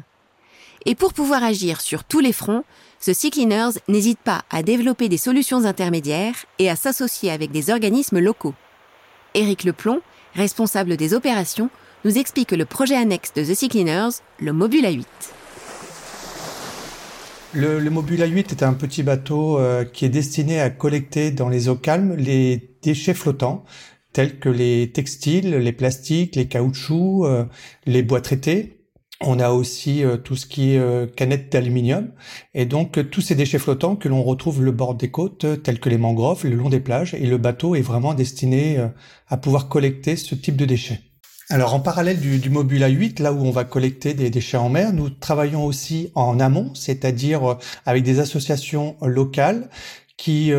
Et 0.86 0.96
pour 0.96 1.14
pouvoir 1.14 1.44
agir 1.44 1.82
sur 1.82 2.04
tous 2.04 2.20
les 2.20 2.34
fronts, 2.34 2.64
ce 3.00 3.14
Sea 3.14 3.32
Cleaners 3.32 3.80
n'hésite 3.88 4.20
pas 4.20 4.44
à 4.50 4.64
développer 4.64 5.10
des 5.10 5.18
solutions 5.18 5.66
intermédiaires 5.66 6.46
et 6.58 6.70
à 6.70 6.76
s'associer 6.76 7.32
avec 7.32 7.52
des 7.52 7.70
organismes 7.70 8.20
locaux. 8.20 8.54
Éric 9.34 9.64
Leplon, 9.64 10.02
responsable 10.36 10.96
des 10.98 11.14
opérations, 11.14 11.70
nous 12.06 12.18
explique 12.18 12.52
le 12.52 12.66
projet 12.66 12.96
annexe 12.96 13.34
de 13.34 13.44
The 13.44 13.56
Sea 13.56 13.68
Cleaners, 13.68 14.10
le 14.40 14.54
Mobula 14.54 14.92
8. 14.92 15.08
Le, 17.54 17.80
le, 17.80 17.90
Mobula 17.90 18.26
8 18.26 18.52
est 18.52 18.64
un 18.64 18.74
petit 18.74 19.04
bateau 19.04 19.58
euh, 19.58 19.84
qui 19.84 20.06
est 20.06 20.10
destiné 20.10 20.62
à 20.62 20.70
collecter 20.70 21.32
dans 21.32 21.50
les 21.50 21.68
eaux 21.68 21.76
calmes 21.76 22.16
les 22.16 22.76
déchets 22.84 23.16
flottants 23.16 23.66
tels 24.14 24.40
que 24.40 24.50
les 24.50 24.92
textiles, 24.92 25.56
les 25.56 25.72
plastiques, 25.72 26.36
les 26.36 26.48
caoutchoucs, 26.48 27.26
euh, 27.26 27.46
les 27.86 28.02
bois 28.04 28.22
traités, 28.22 28.79
on 29.22 29.40
a 29.40 29.50
aussi 29.50 30.04
euh, 30.04 30.18
tout 30.18 30.36
ce 30.36 30.46
qui 30.46 30.74
est 30.74 30.80
euh, 30.80 31.06
canettes 31.06 31.52
d'aluminium 31.52 32.10
et 32.54 32.66
donc 32.66 32.98
euh, 32.98 33.04
tous 33.04 33.22
ces 33.22 33.36
déchets 33.36 33.60
flottants 33.60 33.96
que 33.96 34.08
l'on 34.08 34.24
retrouve 34.24 34.64
le 34.64 34.72
bord 34.72 34.96
des 34.96 35.12
côtes 35.12 35.46
tels 35.64 35.80
que 35.80 35.90
les 35.90 35.98
mangroves, 35.98 36.46
le 36.46 36.56
long 36.56 36.70
des 36.70 36.80
plages 36.80 37.14
et 37.14 37.26
le 37.26 37.38
bateau 37.38 37.76
est 37.76 37.82
vraiment 37.82 38.14
destiné 38.14 38.78
à 39.28 39.38
pouvoir 39.38 39.68
collecter 39.68 40.16
ce 40.16 40.36
type 40.36 40.56
de 40.56 40.66
déchets. 40.66 41.02
Alors 41.50 41.74
en 41.74 41.80
parallèle 41.80 42.20
du, 42.20 42.38
du 42.38 42.50
Mobula 42.50 42.88
8, 42.88 43.20
là 43.20 43.34
où 43.34 43.44
on 43.44 43.52
va 43.52 43.64
collecter 43.64 44.14
des 44.14 44.30
déchets 44.30 44.58
en 44.58 44.70
mer, 44.70 44.94
nous 44.94 45.10
travaillons 45.10 45.66
aussi 45.66 46.12
en 46.16 46.40
amont, 46.40 46.74
c'est-à-dire 46.76 47.58
avec 47.86 48.04
des 48.04 48.20
associations 48.20 48.96
locales 49.02 49.70
qui 50.18 50.52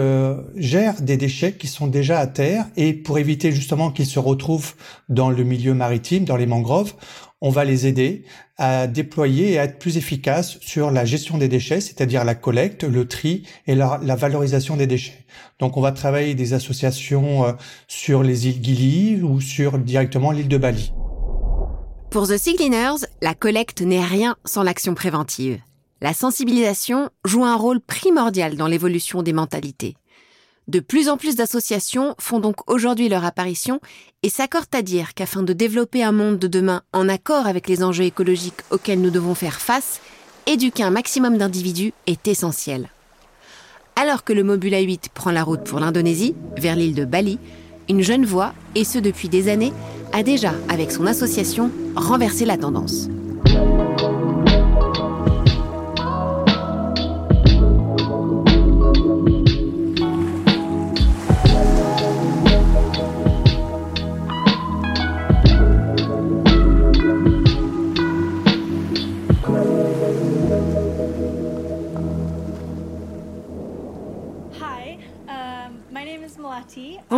gèrent 0.56 1.01
des 1.01 1.17
déchets 1.17 1.53
qui 1.53 1.69
sont 1.69 1.87
déjà 1.87 2.19
à 2.19 2.27
terre 2.27 2.67
et 2.77 2.93
pour 2.93 3.19
éviter 3.19 3.53
justement 3.53 3.91
qu'ils 3.91 4.06
se 4.06 4.19
retrouvent 4.19 4.75
dans 5.09 5.31
le 5.31 5.45
milieu 5.45 5.75
maritime, 5.75 6.25
dans 6.25 6.37
les 6.37 6.47
mangroves, 6.47 6.95
on 7.41 7.51
va 7.51 7.65
les 7.65 7.87
aider 7.87 8.25
à 8.61 8.87
déployer 8.87 9.53
et 9.53 9.59
à 9.59 9.65
être 9.65 9.79
plus 9.79 9.97
efficaces 9.97 10.59
sur 10.61 10.91
la 10.91 11.07
gestion 11.07 11.39
des 11.39 11.49
déchets, 11.49 11.81
c'est-à-dire 11.81 12.25
la 12.25 12.35
collecte, 12.35 12.85
le 12.85 13.09
tri 13.09 13.45
et 13.67 13.75
la, 13.75 13.99
valorisation 14.17 14.77
des 14.77 14.87
déchets. 14.87 15.25
Donc 15.61 15.79
on 15.79 15.81
va 15.81 15.93
travailler 15.93 16.35
des 16.35 16.53
associations 16.53 17.47
euh, 17.47 17.53
sur 17.89 18.23
les 18.23 18.49
îles 18.49 18.62
Gili 18.62 19.23
ou 19.23 19.41
sur 19.41 19.79
directement 19.79 20.31
l'île 20.31 20.49
de 20.49 20.59
Bali. 20.59 20.93
Pour 22.11 22.29
The 22.29 22.37
Sea 22.37 22.55
Cleaners, 22.55 23.06
la 23.23 23.34
collecte 23.34 23.81
n'est 23.81 24.05
rien 24.05 24.37
sans 24.44 24.63
l'action 24.63 24.94
préventive. 24.94 25.58
La 26.03 26.13
sensibilisation 26.13 27.08
joue 27.25 27.44
un 27.44 27.56
rôle 27.56 27.81
primordial 27.81 28.56
dans 28.56 28.67
l'évolution 28.67 29.23
des 29.23 29.32
mentalités. 29.32 29.96
De 30.70 30.79
plus 30.79 31.08
en 31.08 31.17
plus 31.17 31.34
d'associations 31.34 32.15
font 32.20 32.39
donc 32.39 32.70
aujourd'hui 32.70 33.08
leur 33.08 33.24
apparition 33.24 33.81
et 34.22 34.29
s'accordent 34.29 34.72
à 34.72 34.82
dire 34.82 35.15
qu'afin 35.15 35.43
de 35.43 35.53
développer 35.53 36.05
un 36.05 36.12
monde 36.12 36.39
de 36.39 36.46
demain 36.46 36.82
en 36.93 37.08
accord 37.08 37.48
avec 37.48 37.67
les 37.67 37.82
enjeux 37.82 38.05
écologiques 38.05 38.62
auxquels 38.70 39.00
nous 39.00 39.10
devons 39.10 39.34
faire 39.34 39.60
face, 39.60 40.00
éduquer 40.46 40.84
un 40.84 40.93
maximum 40.93 41.39
d'individus 41.39 41.93
est 42.06 42.29
essentiel. 42.29 42.89
Alors 43.96 44.22
que 44.22 44.32
le 44.32 44.44
Mobula 44.44 44.79
8 44.79 45.08
prend 45.12 45.32
la 45.32 45.43
route 45.43 45.65
pour 45.65 45.81
l'Indonésie, 45.81 46.36
vers 46.56 46.77
l'île 46.77 46.94
de 46.94 47.05
Bali, 47.05 47.41
une 47.89 48.03
jeune 48.03 48.24
voix, 48.24 48.55
et 48.77 48.84
ce 48.84 49.00
depuis 49.00 49.29
des 49.29 49.48
années, 49.48 49.72
a 50.12 50.22
déjà, 50.22 50.53
avec 50.69 50.93
son 50.93 51.06
association, 51.06 51.72
renversé 51.96 52.44
la 52.44 52.56
tendance. 52.56 53.08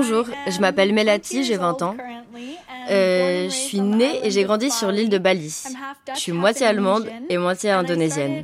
Bonjour, 0.03 0.27
je 0.49 0.59
m'appelle 0.59 0.93
Melati, 0.93 1.45
j'ai 1.45 1.57
20 1.57 1.81
ans. 1.83 1.97
Euh, 2.91 3.45
je 3.45 3.55
suis 3.55 3.81
née 3.81 4.27
et 4.27 4.33
j'ai 4.33 4.43
grandi 4.43 4.69
sur 4.69 4.91
l'île 4.91 5.09
de 5.09 5.19
Bali. 5.19 5.63
Je 6.15 6.19
suis 6.19 6.33
moitié 6.33 6.67
allemande 6.67 7.09
et 7.29 7.39
moitié 7.39 7.71
indonésienne. 7.71 8.43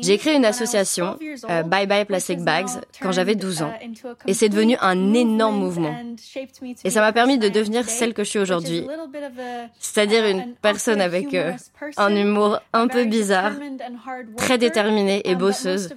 J'ai 0.00 0.16
créé 0.16 0.36
une 0.36 0.44
association, 0.44 1.18
euh, 1.50 1.64
Bye 1.64 1.88
Bye 1.88 2.04
Plastic 2.04 2.38
Bags, 2.38 2.68
quand 3.00 3.10
j'avais 3.10 3.34
12 3.34 3.62
ans. 3.62 3.72
Et 4.28 4.34
c'est 4.34 4.48
devenu 4.48 4.76
un 4.80 5.12
énorme 5.12 5.58
mouvement. 5.58 5.94
Et 6.84 6.90
ça 6.90 7.00
m'a 7.00 7.12
permis 7.12 7.38
de 7.38 7.48
devenir 7.48 7.88
celle 7.88 8.14
que 8.14 8.22
je 8.22 8.30
suis 8.30 8.38
aujourd'hui. 8.38 8.86
C'est-à-dire 9.80 10.24
une 10.24 10.54
personne 10.62 11.00
avec 11.00 11.34
euh, 11.34 11.52
un 11.96 12.14
humour 12.14 12.60
un 12.72 12.86
peu 12.86 13.06
bizarre, 13.06 13.52
très 14.36 14.58
déterminée 14.58 15.22
et 15.28 15.34
bosseuse, 15.34 15.94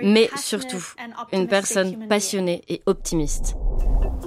mais 0.00 0.30
surtout 0.36 0.94
une 1.32 1.46
personne 1.46 2.08
passionnée 2.08 2.62
et 2.70 2.80
optimiste. 2.86 3.54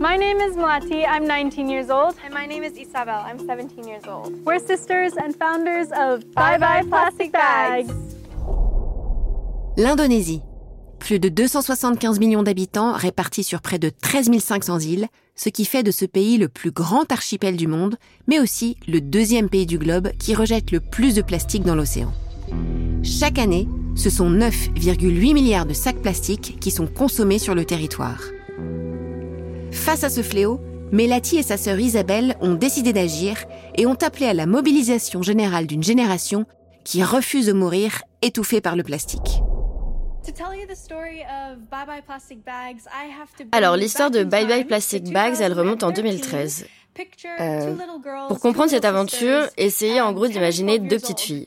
My 0.02 0.18
name 0.18 0.40
is 0.42 0.56
Mlati. 0.56 1.06
I'm 1.08 1.28
19 1.28 1.70
years 1.70 1.92
old. 1.92 2.16
And 2.26 2.34
my 2.34 2.48
name 2.48 2.64
is 2.64 2.76
Isabel. 2.76 3.24
I'm 3.24 3.38
17 3.38 3.88
years 3.88 4.02
old. 4.08 4.34
We're 4.44 4.58
sisters 4.58 5.14
and 5.16 5.36
founders 5.36 5.90
of 5.92 6.24
Bye 6.34 6.58
Bye 6.58 6.82
Plastic 6.90 7.32
Bags. 7.32 7.94
L'Indonésie. 9.78 10.42
Plus 10.98 11.20
de 11.20 11.30
275 11.30 12.20
millions 12.20 12.42
d'habitants 12.42 12.94
répartis 12.94 13.44
sur 13.44 13.62
près 13.62 13.78
de 13.78 13.90
13 13.90 14.32
500 14.40 14.80
îles, 14.80 15.08
ce 15.36 15.50
qui 15.50 15.66
fait 15.66 15.84
de 15.84 15.92
ce 15.92 16.06
pays 16.06 16.40
le 16.40 16.50
plus 16.50 16.72
grand 16.72 17.12
archipel 17.12 17.56
du 17.56 17.68
monde, 17.68 17.98
mais 18.26 18.40
aussi 18.40 18.78
le 18.88 19.02
deuxième 19.02 19.50
pays 19.50 19.68
du 19.68 19.78
globe 19.78 20.10
qui 20.18 20.34
rejette 20.34 20.72
le 20.72 20.80
plus 20.80 21.14
de 21.14 21.22
plastique 21.22 21.64
dans 21.64 21.76
l'océan. 21.76 22.12
Chaque 23.04 23.38
année, 23.38 23.68
ce 23.96 24.10
sont 24.10 24.32
9,8 24.32 25.34
milliards 25.36 25.68
de 25.68 25.74
sacs 25.74 26.02
plastiques 26.02 26.58
qui 26.60 26.72
sont 26.72 26.88
consommés 26.88 27.38
sur 27.38 27.54
le 27.54 27.66
territoire. 27.66 28.20
Face 29.72 30.04
à 30.04 30.10
ce 30.10 30.22
fléau, 30.22 30.60
Melati 30.92 31.38
et 31.38 31.44
sa 31.44 31.58
sœur 31.58 31.80
Isabelle 31.80 32.36
ont 32.42 32.56
décidé 32.56 32.92
d'agir 32.92 33.38
et 33.76 33.86
ont 33.86 33.98
appelé 34.02 34.26
à 34.26 34.34
la 34.34 34.46
mobilisation 34.46 35.22
générale 35.22 35.66
d'une 35.66 35.84
génération 35.84 36.46
qui 36.84 37.04
refuse 37.04 37.48
de 37.48 37.54
mourir 37.54 38.02
étouffée 38.22 38.62
par 38.62 38.76
le 38.76 38.84
plastique. 38.84 39.42
Alors, 43.52 43.76
l'histoire 43.76 44.12
de 44.12 44.24
Bye 44.24 44.48
Bye 44.48 44.66
Plastic 44.66 45.12
Bags, 45.12 45.36
elle 45.42 45.54
remonte 45.54 45.84
en 45.84 45.92
2013. 45.92 46.68
Euh, 47.40 47.74
pour 48.28 48.40
comprendre 48.40 48.70
cette 48.70 48.84
aventure, 48.86 49.48
essayez 49.58 50.02
en 50.02 50.12
gros 50.12 50.28
d'imaginer 50.28 50.78
deux 50.78 50.98
petites 51.00 51.22
filles, 51.22 51.46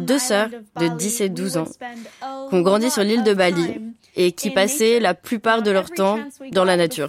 deux 0.00 0.18
sœurs 0.18 0.50
de 0.78 0.88
10 0.88 1.20
et 1.22 1.28
12 1.30 1.56
ans, 1.56 1.64
qui 1.64 2.54
ont 2.54 2.60
grandi 2.60 2.90
sur 2.90 3.02
l'île 3.02 3.22
de 3.24 3.32
Bali 3.32 3.80
et 4.16 4.32
qui 4.32 4.50
passaient 4.50 5.00
la 5.00 5.14
plupart 5.14 5.62
de 5.62 5.70
leur 5.70 5.90
temps 5.90 6.18
dans 6.52 6.64
la 6.64 6.76
nature. 6.76 7.08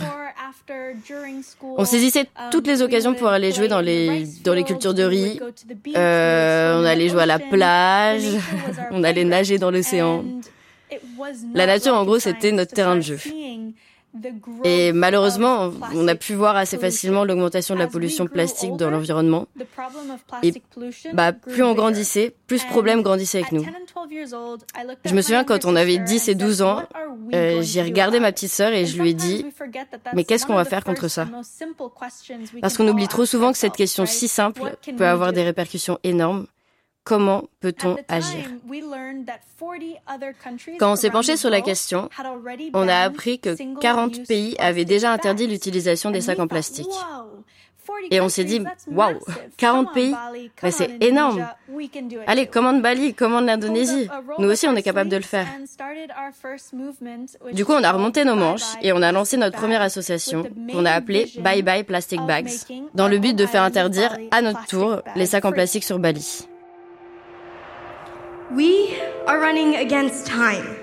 On 1.61 1.85
saisissait 1.85 2.25
toutes 2.51 2.67
les 2.67 2.81
occasions 2.81 3.13
pour 3.13 3.27
aller 3.27 3.51
jouer 3.51 3.67
dans 3.67 3.81
les, 3.81 4.25
dans 4.43 4.53
les 4.53 4.63
cultures 4.63 4.93
de 4.93 5.03
riz. 5.03 5.39
Euh, 5.95 6.81
on 6.81 6.85
allait 6.85 7.09
jouer 7.09 7.23
à 7.23 7.25
la 7.25 7.39
plage, 7.39 8.23
on 8.91 9.03
allait 9.03 9.25
nager 9.25 9.57
dans 9.57 9.71
l'océan. 9.71 10.23
La 11.53 11.65
nature, 11.65 11.93
en 11.93 12.05
gros, 12.05 12.19
c'était 12.19 12.51
notre 12.51 12.73
terrain 12.73 12.95
de 12.95 13.01
jeu. 13.01 13.19
Et 14.63 14.93
malheureusement, 14.93 15.71
on 15.93 16.07
a 16.07 16.15
pu 16.15 16.33
voir 16.33 16.55
assez 16.55 16.77
facilement 16.77 17.23
l'augmentation 17.23 17.75
de 17.75 17.79
la 17.79 17.87
pollution 17.87 18.25
plastique 18.25 18.75
dans 18.77 18.89
l'environnement. 18.89 19.47
Et 20.43 20.53
bah, 21.13 21.33
plus 21.33 21.63
on 21.63 21.73
grandissait, 21.73 22.33
plus 22.47 22.59
ce 22.59 22.67
problème 22.67 23.01
grandissait 23.01 23.39
avec 23.39 23.51
nous. 23.51 23.65
Je 25.05 25.13
me 25.13 25.21
souviens 25.21 25.43
quand 25.43 25.65
on 25.65 25.75
avait 25.75 25.97
10 25.97 26.29
et 26.29 26.35
12 26.35 26.61
ans, 26.61 26.83
euh, 27.33 27.61
j'ai 27.61 27.81
regardé 27.81 28.19
ma 28.19 28.31
petite 28.31 28.51
sœur 28.51 28.71
et 28.71 28.85
je 28.85 29.01
lui 29.01 29.09
ai 29.09 29.13
dit, 29.13 29.45
mais 30.13 30.23
qu'est-ce 30.23 30.45
qu'on 30.45 30.55
va 30.55 30.65
faire 30.65 30.83
contre 30.83 31.07
ça? 31.07 31.27
Parce 32.61 32.77
qu'on 32.77 32.87
oublie 32.87 33.07
trop 33.07 33.25
souvent 33.25 33.51
que 33.51 33.57
cette 33.57 33.75
question 33.75 34.05
si 34.05 34.27
simple 34.27 34.77
peut 34.97 35.05
avoir 35.05 35.33
des 35.33 35.43
répercussions 35.43 35.99
énormes. 36.03 36.47
Comment 37.07 37.45
peut-on 37.61 37.95
agir 38.09 38.49
Quand 40.77 40.91
on 40.91 40.95
s'est 40.97 41.09
penché 41.09 41.37
sur 41.37 41.49
la 41.49 41.61
question, 41.61 42.09
on 42.73 42.85
a 42.89 42.97
appris 42.97 43.39
que 43.39 43.55
40 43.79 44.27
pays 44.27 44.57
avaient 44.59 44.83
déjà 44.83 45.13
interdit 45.13 45.47
l'utilisation 45.47 46.11
des 46.11 46.19
sacs 46.19 46.39
en 46.39 46.47
plastique. 46.47 46.85
Et 48.11 48.19
on 48.19 48.27
s'est 48.27 48.43
dit, 48.43 48.61
waouh, 48.91 49.19
40 49.55 49.93
pays, 49.93 50.13
c'est 50.69 51.01
énorme. 51.01 51.47
Allez, 52.27 52.45
commande 52.45 52.81
Bali, 52.81 53.13
commande 53.13 53.45
l'Indonésie. 53.45 54.09
Nous 54.37 54.49
aussi, 54.49 54.67
on 54.67 54.75
est 54.75 54.83
capable 54.83 55.09
de 55.09 55.15
le 55.15 55.23
faire. 55.23 55.47
Du 57.53 57.63
coup, 57.63 57.71
on 57.71 57.83
a 57.85 57.91
remonté 57.93 58.25
nos 58.25 58.35
manches 58.35 58.75
et 58.81 58.91
on 58.91 59.01
a 59.01 59.13
lancé 59.13 59.37
notre 59.37 59.55
première 59.55 59.81
association 59.81 60.43
qu'on 60.73 60.83
a 60.83 60.91
appelée 60.91 61.31
Bye 61.39 61.61
Bye 61.61 61.85
Plastic 61.85 62.19
Bags, 62.23 62.51
dans 62.93 63.07
le 63.07 63.17
but 63.17 63.33
de 63.33 63.45
faire 63.45 63.63
interdire 63.63 64.17
à 64.31 64.41
notre 64.41 64.65
tour 64.65 65.01
les 65.15 65.25
sacs 65.25 65.45
en 65.45 65.53
plastique 65.53 65.85
sur 65.85 65.99
Bali. 65.99 66.49
We 68.51 68.97
are 69.27 69.39
running 69.39 69.75
against 69.75 70.25
time. 70.25 70.77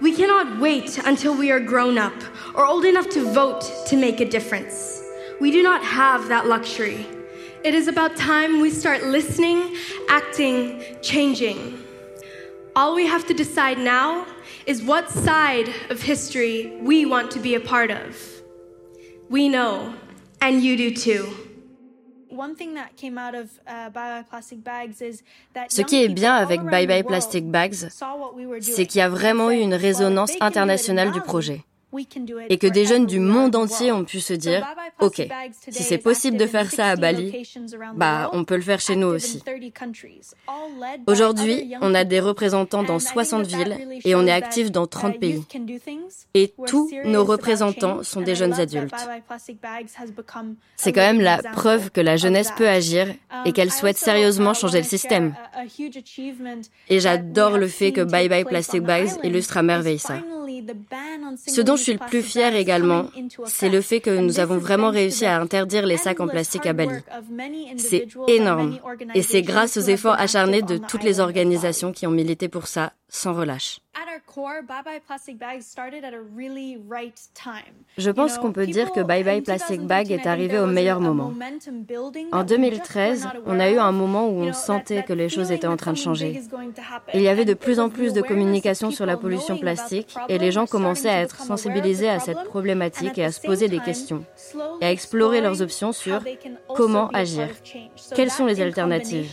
We 0.00 0.16
cannot 0.16 0.58
wait 0.58 0.98
until 0.98 1.36
we 1.36 1.52
are 1.52 1.60
grown 1.60 1.96
up 1.96 2.12
or 2.56 2.66
old 2.66 2.84
enough 2.84 3.08
to 3.10 3.32
vote 3.32 3.64
to 3.86 3.96
make 3.96 4.18
a 4.20 4.28
difference. 4.28 5.00
We 5.40 5.52
do 5.52 5.62
not 5.62 5.84
have 5.84 6.26
that 6.26 6.46
luxury. 6.46 7.06
It 7.62 7.72
is 7.72 7.86
about 7.86 8.16
time 8.16 8.60
we 8.60 8.70
start 8.70 9.04
listening, 9.04 9.76
acting, 10.08 10.82
changing. 11.02 11.84
All 12.74 12.96
we 12.96 13.06
have 13.06 13.24
to 13.28 13.34
decide 13.34 13.78
now 13.78 14.26
is 14.66 14.82
what 14.82 15.08
side 15.08 15.72
of 15.88 16.02
history 16.02 16.80
we 16.82 17.06
want 17.06 17.30
to 17.30 17.38
be 17.38 17.54
a 17.54 17.60
part 17.60 17.92
of. 17.92 18.20
We 19.28 19.48
know, 19.48 19.94
and 20.40 20.64
you 20.64 20.76
do 20.76 20.92
too. 20.92 21.47
Ce 25.68 25.82
qui 25.82 26.02
est 26.02 26.08
bien 26.08 26.34
avec 26.34 26.62
Bye 26.62 26.86
Bye 26.86 27.04
Plastic 27.04 27.46
Bags, 27.46 27.88
c'est 28.60 28.86
qu'il 28.86 28.98
y 28.98 29.02
a 29.02 29.08
vraiment 29.08 29.50
eu 29.50 29.58
une 29.58 29.74
résonance 29.74 30.32
internationale 30.40 31.12
du 31.12 31.20
projet 31.20 31.64
et 32.48 32.58
que 32.58 32.66
des 32.66 32.84
jeunes 32.84 33.06
du 33.06 33.18
monde 33.18 33.56
entier 33.56 33.92
ont 33.92 34.04
pu 34.04 34.20
se 34.20 34.34
dire, 34.34 34.66
OK, 35.00 35.22
si 35.70 35.82
c'est 35.82 35.98
possible 35.98 36.36
de 36.36 36.46
faire 36.46 36.70
ça 36.70 36.88
à 36.88 36.96
Bali, 36.96 37.48
bah, 37.94 38.28
on 38.34 38.44
peut 38.44 38.56
le 38.56 38.62
faire 38.62 38.80
chez 38.80 38.94
nous 38.94 39.06
aussi. 39.06 39.42
Aujourd'hui, 41.06 41.74
on 41.80 41.94
a 41.94 42.04
des 42.04 42.20
représentants 42.20 42.82
dans 42.82 42.98
60 42.98 43.46
villes 43.46 44.00
et 44.04 44.14
on 44.14 44.26
est 44.26 44.32
actif 44.32 44.70
dans 44.70 44.86
30 44.86 45.18
pays. 45.18 45.42
Et 46.34 46.52
tous 46.66 46.90
nos 47.04 47.24
représentants 47.24 48.02
sont 48.02 48.20
des 48.20 48.34
jeunes 48.34 48.60
adultes. 48.60 48.94
C'est 50.76 50.92
quand 50.92 51.00
même 51.00 51.20
la 51.22 51.38
preuve 51.38 51.90
que 51.90 52.02
la 52.02 52.16
jeunesse 52.16 52.52
peut 52.56 52.68
agir 52.68 53.08
et 53.46 53.52
qu'elle 53.52 53.72
souhaite 53.72 53.96
sérieusement 53.96 54.52
changer 54.52 54.78
le 54.78 54.84
système. 54.84 55.34
Et 56.88 57.00
j'adore 57.00 57.56
le 57.56 57.68
fait 57.68 57.92
que 57.92 58.02
Bye 58.02 58.28
Bye 58.28 58.44
Plastic 58.44 58.82
Bags 58.82 59.08
illustre 59.22 59.56
à 59.56 59.62
merveille 59.62 59.98
ça. 59.98 60.20
Ce 61.46 61.60
dont 61.60 61.76
je 61.78 61.82
suis 61.84 61.92
le 61.94 61.98
plus 61.98 62.22
fier 62.22 62.54
également, 62.54 63.06
c'est 63.46 63.68
le 63.68 63.80
fait 63.80 64.00
que 64.00 64.10
nous 64.10 64.40
avons 64.40 64.58
vraiment 64.58 64.90
réussi 64.90 65.24
à 65.26 65.40
interdire 65.40 65.86
les 65.86 65.96
sacs 65.96 66.20
en 66.20 66.28
plastique 66.28 66.66
à 66.66 66.72
Bali. 66.72 66.98
C'est 67.76 68.06
énorme. 68.26 68.78
Et 69.14 69.22
c'est 69.22 69.42
grâce 69.42 69.76
aux 69.76 69.80
efforts 69.82 70.18
acharnés 70.18 70.62
de 70.62 70.76
toutes 70.76 71.02
les 71.04 71.20
organisations 71.20 71.92
qui 71.92 72.06
ont 72.06 72.10
milité 72.10 72.48
pour 72.48 72.66
ça 72.66 72.92
sans 73.08 73.32
relâche. 73.32 73.80
Je 77.96 78.10
pense 78.10 78.38
qu'on 78.38 78.52
peut 78.52 78.66
dire 78.66 78.92
que 78.92 79.00
Bye 79.00 79.24
Bye 79.24 79.40
Plastic 79.42 79.80
Bag 79.80 80.10
est 80.10 80.26
arrivé 80.26 80.58
au 80.58 80.66
meilleur 80.66 81.00
moment. 81.00 81.32
En 82.32 82.44
2013, 82.44 83.28
on 83.46 83.58
a 83.58 83.70
eu 83.70 83.78
un 83.78 83.92
moment 83.92 84.28
où 84.28 84.42
on 84.42 84.52
sentait 84.52 85.02
que 85.02 85.12
les 85.12 85.28
choses 85.28 85.50
étaient 85.50 85.66
en 85.66 85.76
train 85.76 85.92
de 85.92 85.98
changer. 85.98 86.40
Il 87.14 87.22
y 87.22 87.28
avait 87.28 87.44
de 87.44 87.54
plus 87.54 87.80
en 87.80 87.88
plus 87.88 88.12
de 88.12 88.22
communication 88.22 88.90
sur 88.90 89.06
la 89.06 89.16
pollution 89.16 89.56
plastique 89.58 90.14
et 90.28 90.38
les 90.38 90.52
gens 90.52 90.66
commençaient 90.66 91.08
à 91.08 91.20
être 91.20 91.40
sensibilisés 91.40 92.10
à 92.10 92.20
cette 92.20 92.44
problématique 92.44 93.18
et 93.18 93.24
à 93.24 93.32
se 93.32 93.40
poser 93.40 93.68
des 93.68 93.80
questions 93.80 94.24
et 94.80 94.86
à 94.86 94.92
explorer 94.92 95.40
leurs 95.40 95.62
options 95.62 95.92
sur 95.92 96.22
comment 96.74 97.08
agir, 97.08 97.48
quelles 98.14 98.30
sont 98.30 98.46
les 98.46 98.60
alternatives? 98.60 99.30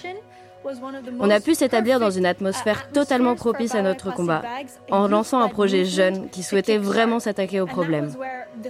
On 1.20 1.30
a 1.30 1.40
pu 1.40 1.54
s'établir 1.56 2.00
dans 2.00 2.10
une 2.10 2.26
atmosphère 2.26 2.90
totalement 2.92 3.36
propice 3.36 3.76
à 3.76 3.82
notre 3.82 4.14
combat, 4.14 4.42
en 4.90 5.08
lançant 5.08 5.42
un 5.42 5.48
projet 5.48 5.86
jeune 5.86 6.30
qui 6.30 6.44
souhaitait 6.44 6.78
vraiment 6.78 7.20
s'attaquer 7.20 7.62
au 7.62 7.66
problème. 7.66 8.12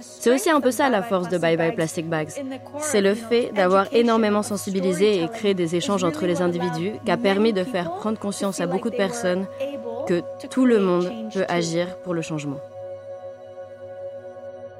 C'est 0.00 0.34
aussi 0.34 0.50
un 0.50 0.60
peu 0.60 0.70
ça 0.70 0.90
la 0.90 1.02
force 1.02 1.28
de 1.28 1.38
Bye 1.38 1.56
Bye 1.56 1.74
Plastic 1.74 2.08
Bags. 2.08 2.30
C'est 2.80 3.00
le 3.00 3.14
fait 3.14 3.50
d'avoir 3.54 3.86
énormément 3.92 4.42
sensibilisé 4.42 5.22
et 5.22 5.28
créé 5.28 5.54
des 5.54 5.76
échanges 5.76 6.04
entre 6.04 6.26
les 6.26 6.42
individus 6.42 6.92
qui 7.04 7.10
a 7.10 7.16
permis 7.16 7.52
de 7.52 7.64
faire 7.64 7.92
prendre 7.94 8.18
conscience 8.18 8.60
à 8.60 8.66
beaucoup 8.66 8.90
de 8.90 8.96
personnes 8.96 9.46
que 10.06 10.22
tout 10.50 10.66
le 10.66 10.80
monde 10.80 11.10
peut 11.32 11.44
agir 11.48 11.96
pour 11.98 12.14
le 12.14 12.22
changement. 12.22 12.58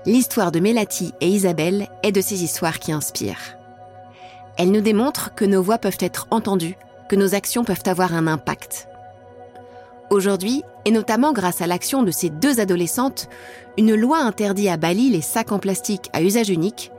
L'histoire 0.05 0.53
de 0.53 0.61
Melati 0.61 1.13
et 1.21 1.29
Isabelle 1.29 1.89
est 2.03 2.13
de 2.13 2.21
ces 2.21 2.45
histoires 2.45 2.79
qui 2.79 2.93
inspirent. 2.93 3.57
Elle 4.57 4.71
nous 4.71 4.81
démontre 4.81 5.35
que 5.35 5.45
nos 5.45 5.63
voix 5.63 5.79
peuvent 5.79 5.99
être 6.01 6.29
entendues 6.31 6.77
que 7.09 7.17
nos 7.17 7.35
actions 7.35 7.65
peuvent 7.65 7.83
avoir 7.87 8.15
un 8.15 8.27
impact. 8.27 8.89
Aujourd'hui, 10.11 10.63
et 10.85 10.91
notamment 10.91 11.33
grâce 11.33 11.61
à 11.61 11.67
l'action 11.67 12.03
de 12.03 12.11
ces 12.11 12.31
deux 12.31 12.61
adolescentes, 12.61 13.29
une 13.77 13.95
loi 13.95 14.19
interdit 14.19 14.69
à 14.69 14.77
Bali 14.77 15.11
les 15.11 15.21
sacs 15.21 15.53
en 15.53 15.59
plastique 15.59 16.09
à 16.13 16.23
usage 16.23 16.49
unique 16.49 16.93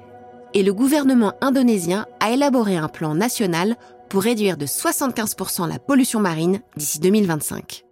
et 0.54 0.64
le 0.64 0.74
gouvernement 0.74 1.34
indonésien 1.42 2.06
a 2.20 2.32
élaboré 2.32 2.78
un 2.78 2.88
plan 2.88 3.16
national 3.16 3.76
pour 4.10 4.24
réduire 4.24 4.58
de 4.58 4.66
75% 4.66 5.68
la 5.68 5.80
pollution 5.80 6.20
marine 6.20 6.62
d'ici 6.76 7.00
2025. 7.00 7.84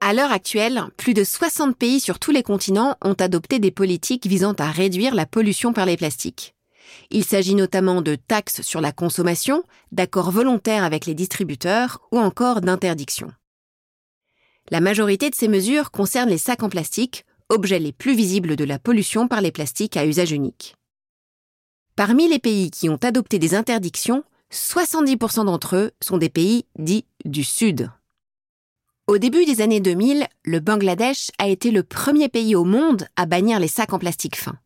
À 0.00 0.12
l'heure 0.12 0.32
actuelle, 0.32 0.82
plus 0.96 1.12
de 1.12 1.24
60 1.24 1.76
pays 1.76 2.00
sur 2.00 2.18
tous 2.18 2.30
les 2.30 2.42
continents 2.42 2.96
ont 3.04 3.14
adopté 3.14 3.58
des 3.58 3.70
politiques 3.70 4.26
visant 4.26 4.54
à 4.58 4.70
réduire 4.70 5.14
la 5.14 5.26
pollution 5.26 5.72
par 5.72 5.86
les 5.86 5.96
plastiques. 5.96 6.54
Il 7.10 7.24
s'agit 7.24 7.54
notamment 7.54 8.02
de 8.02 8.14
taxes 8.14 8.62
sur 8.62 8.80
la 8.80 8.92
consommation, 8.92 9.62
d'accords 9.92 10.30
volontaires 10.30 10.84
avec 10.84 11.06
les 11.06 11.14
distributeurs 11.14 12.00
ou 12.12 12.18
encore 12.18 12.60
d'interdictions. 12.60 13.32
La 14.70 14.80
majorité 14.80 15.30
de 15.30 15.34
ces 15.34 15.48
mesures 15.48 15.90
concernent 15.90 16.28
les 16.28 16.38
sacs 16.38 16.62
en 16.62 16.68
plastique, 16.68 17.24
objets 17.48 17.78
les 17.78 17.92
plus 17.92 18.14
visibles 18.14 18.56
de 18.56 18.64
la 18.64 18.78
pollution 18.78 19.28
par 19.28 19.40
les 19.40 19.52
plastiques 19.52 19.96
à 19.96 20.04
usage 20.04 20.32
unique. 20.32 20.76
Parmi 21.96 22.28
les 22.28 22.38
pays 22.38 22.70
qui 22.70 22.88
ont 22.88 22.98
adopté 23.02 23.38
des 23.38 23.54
interdictions, 23.54 24.22
70% 24.52 25.46
d'entre 25.46 25.76
eux 25.76 25.90
sont 26.02 26.18
des 26.18 26.28
pays 26.28 26.64
dits 26.78 27.06
du 27.24 27.44
Sud. 27.44 27.90
Au 29.06 29.16
début 29.16 29.46
des 29.46 29.62
années 29.62 29.80
2000, 29.80 30.26
le 30.44 30.60
Bangladesh 30.60 31.30
a 31.38 31.48
été 31.48 31.70
le 31.70 31.82
premier 31.82 32.28
pays 32.28 32.54
au 32.54 32.64
monde 32.64 33.08
à 33.16 33.24
bannir 33.24 33.58
les 33.58 33.68
sacs 33.68 33.94
en 33.94 33.98
plastique 33.98 34.36
fin. 34.36 34.58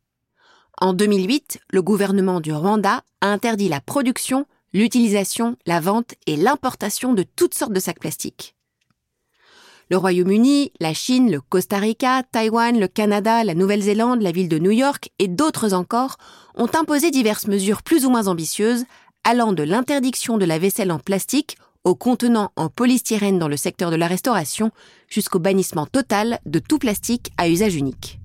En 0.81 0.95
2008, 0.95 1.61
le 1.71 1.83
gouvernement 1.83 2.41
du 2.41 2.53
Rwanda 2.53 3.03
a 3.21 3.27
interdit 3.29 3.69
la 3.69 3.81
production, 3.81 4.47
l'utilisation, 4.73 5.57
la 5.67 5.81
vente 5.81 6.15
et 6.27 6.37
l'importation 6.37 7.13
de 7.13 7.23
toutes 7.23 7.55
sortes 7.55 7.73
de 7.73 7.81
sacs 7.81 8.01
plastiques. 8.01 8.57
Le 9.91 9.99
Royaume-Uni, 9.99 10.73
la 10.81 10.95
Chine, 10.95 11.31
le 11.31 11.41
Costa 11.41 11.77
Rica, 11.77 12.23
Taïwan, 12.23 12.81
le 12.81 12.89
Canada, 12.89 13.45
la 13.45 13.55
Nouvelle-Zélande, 13.55 14.23
la 14.23 14.33
ville 14.33 14.49
de 14.49 14.59
New 14.59 14.71
York 14.71 15.11
et 15.19 15.29
d'autres 15.29 15.75
encore 15.75 16.17
ont 16.55 16.71
imposé 16.75 17.11
diverses 17.11 17.47
mesures 17.47 17.83
plus 17.83 18.07
ou 18.07 18.11
moins 18.11 18.27
ambitieuses 18.27 18.85
allant 19.25 19.53
de 19.53 19.63
l'interdiction 19.63 20.39
de 20.39 20.47
la 20.47 20.59
vaisselle 20.59 20.91
en 20.91 20.99
plastique 20.99 21.59
au 21.85 21.95
contenant 21.95 22.53
en 22.57 22.71
polystyrène 22.71 23.39
dans 23.39 23.49
le 23.49 23.57
secteur 23.57 23.91
de 23.91 23.97
la 23.97 24.07
restauration 24.07 24.71
jusqu'au 25.09 25.39
bannissement 25.39 25.87
total 25.87 26.41
de 26.47 26.59
tout 26.59 26.79
plastique 26.79 27.31
à 27.37 27.49
usage 27.49 27.75
unique. 27.75 28.22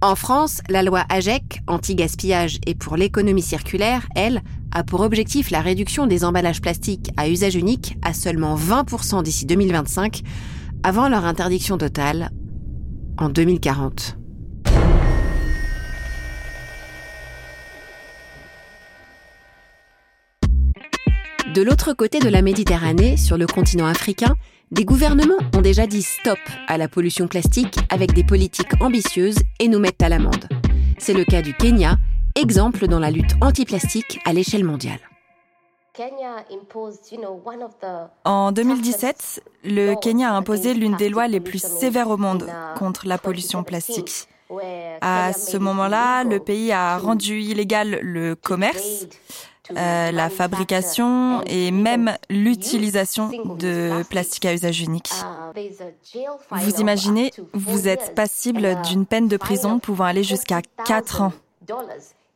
En 0.00 0.14
France, 0.14 0.60
la 0.68 0.84
loi 0.84 1.04
AGEC, 1.08 1.60
anti-gaspillage 1.66 2.60
et 2.66 2.76
pour 2.76 2.96
l'économie 2.96 3.42
circulaire, 3.42 4.06
elle, 4.14 4.42
a 4.70 4.84
pour 4.84 5.00
objectif 5.00 5.50
la 5.50 5.60
réduction 5.60 6.06
des 6.06 6.24
emballages 6.24 6.60
plastiques 6.60 7.10
à 7.16 7.28
usage 7.28 7.56
unique 7.56 7.96
à 8.02 8.12
seulement 8.14 8.54
20% 8.54 9.24
d'ici 9.24 9.44
2025, 9.44 10.22
avant 10.84 11.08
leur 11.08 11.24
interdiction 11.24 11.78
totale 11.78 12.30
en 13.16 13.28
2040. 13.28 14.16
De 21.58 21.64
l'autre 21.64 21.92
côté 21.92 22.20
de 22.20 22.28
la 22.28 22.40
Méditerranée, 22.40 23.16
sur 23.16 23.36
le 23.36 23.48
continent 23.48 23.86
africain, 23.86 24.36
des 24.70 24.84
gouvernements 24.84 25.40
ont 25.56 25.60
déjà 25.60 25.88
dit 25.88 26.02
stop 26.02 26.38
à 26.68 26.78
la 26.78 26.86
pollution 26.86 27.26
plastique 27.26 27.76
avec 27.90 28.12
des 28.12 28.22
politiques 28.22 28.80
ambitieuses 28.80 29.40
et 29.58 29.66
nous 29.66 29.80
mettent 29.80 30.00
à 30.00 30.08
l'amende. 30.08 30.48
C'est 30.98 31.14
le 31.14 31.24
cas 31.24 31.42
du 31.42 31.54
Kenya, 31.54 31.96
exemple 32.36 32.86
dans 32.86 33.00
la 33.00 33.10
lutte 33.10 33.32
anti-plastique 33.40 34.20
à 34.24 34.32
l'échelle 34.32 34.62
mondiale. 34.62 35.00
En 38.24 38.52
2017, 38.52 39.42
le 39.64 39.96
Kenya 39.96 40.30
a 40.30 40.36
imposé 40.36 40.74
l'une 40.74 40.94
des 40.94 41.08
lois 41.08 41.26
les 41.26 41.40
plus 41.40 41.60
sévères 41.60 42.10
au 42.10 42.16
monde 42.16 42.48
contre 42.78 43.08
la 43.08 43.18
pollution 43.18 43.64
plastique. 43.64 44.28
À 45.00 45.32
ce 45.32 45.56
moment-là, 45.56 46.22
le 46.22 46.38
pays 46.38 46.70
a 46.70 46.98
rendu 46.98 47.40
illégal 47.40 47.98
le 48.00 48.36
commerce, 48.36 49.08
euh, 49.76 50.10
la 50.10 50.30
fabrication 50.30 51.42
et 51.46 51.70
même 51.70 52.16
l'utilisation 52.30 53.30
de 53.56 54.02
plastique 54.08 54.44
à 54.46 54.54
usage 54.54 54.80
unique. 54.80 55.10
Vous 56.50 56.80
imaginez, 56.80 57.32
vous 57.52 57.88
êtes 57.88 58.14
passible 58.14 58.80
d'une 58.82 59.06
peine 59.06 59.28
de 59.28 59.36
prison 59.36 59.78
pouvant 59.78 60.04
aller 60.04 60.24
jusqu'à 60.24 60.62
4 60.86 61.22
ans 61.22 61.32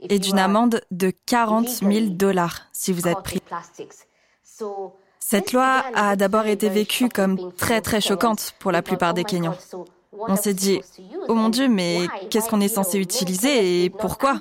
et 0.00 0.18
d'une 0.18 0.38
amende 0.38 0.82
de 0.90 1.12
40 1.26 1.68
000 1.68 2.06
dollars 2.10 2.66
si 2.72 2.92
vous 2.92 3.08
êtes 3.08 3.22
pris. 3.22 3.42
Cette 5.18 5.52
loi 5.52 5.82
a 5.94 6.16
d'abord 6.16 6.46
été 6.46 6.68
vécue 6.68 7.08
comme 7.08 7.52
très 7.52 7.80
très 7.80 8.00
choquante 8.00 8.54
pour 8.58 8.72
la 8.72 8.82
plupart 8.82 9.14
des 9.14 9.24
Kenyans. 9.24 9.56
On 10.12 10.36
s'est 10.36 10.54
dit, 10.54 10.80
oh 11.28 11.34
mon 11.34 11.48
Dieu, 11.48 11.68
mais 11.68 12.06
qu'est-ce 12.28 12.48
qu'on 12.50 12.60
est 12.60 12.68
censé 12.68 12.98
utiliser 12.98 13.84
et 13.84 13.90
pourquoi? 13.90 14.38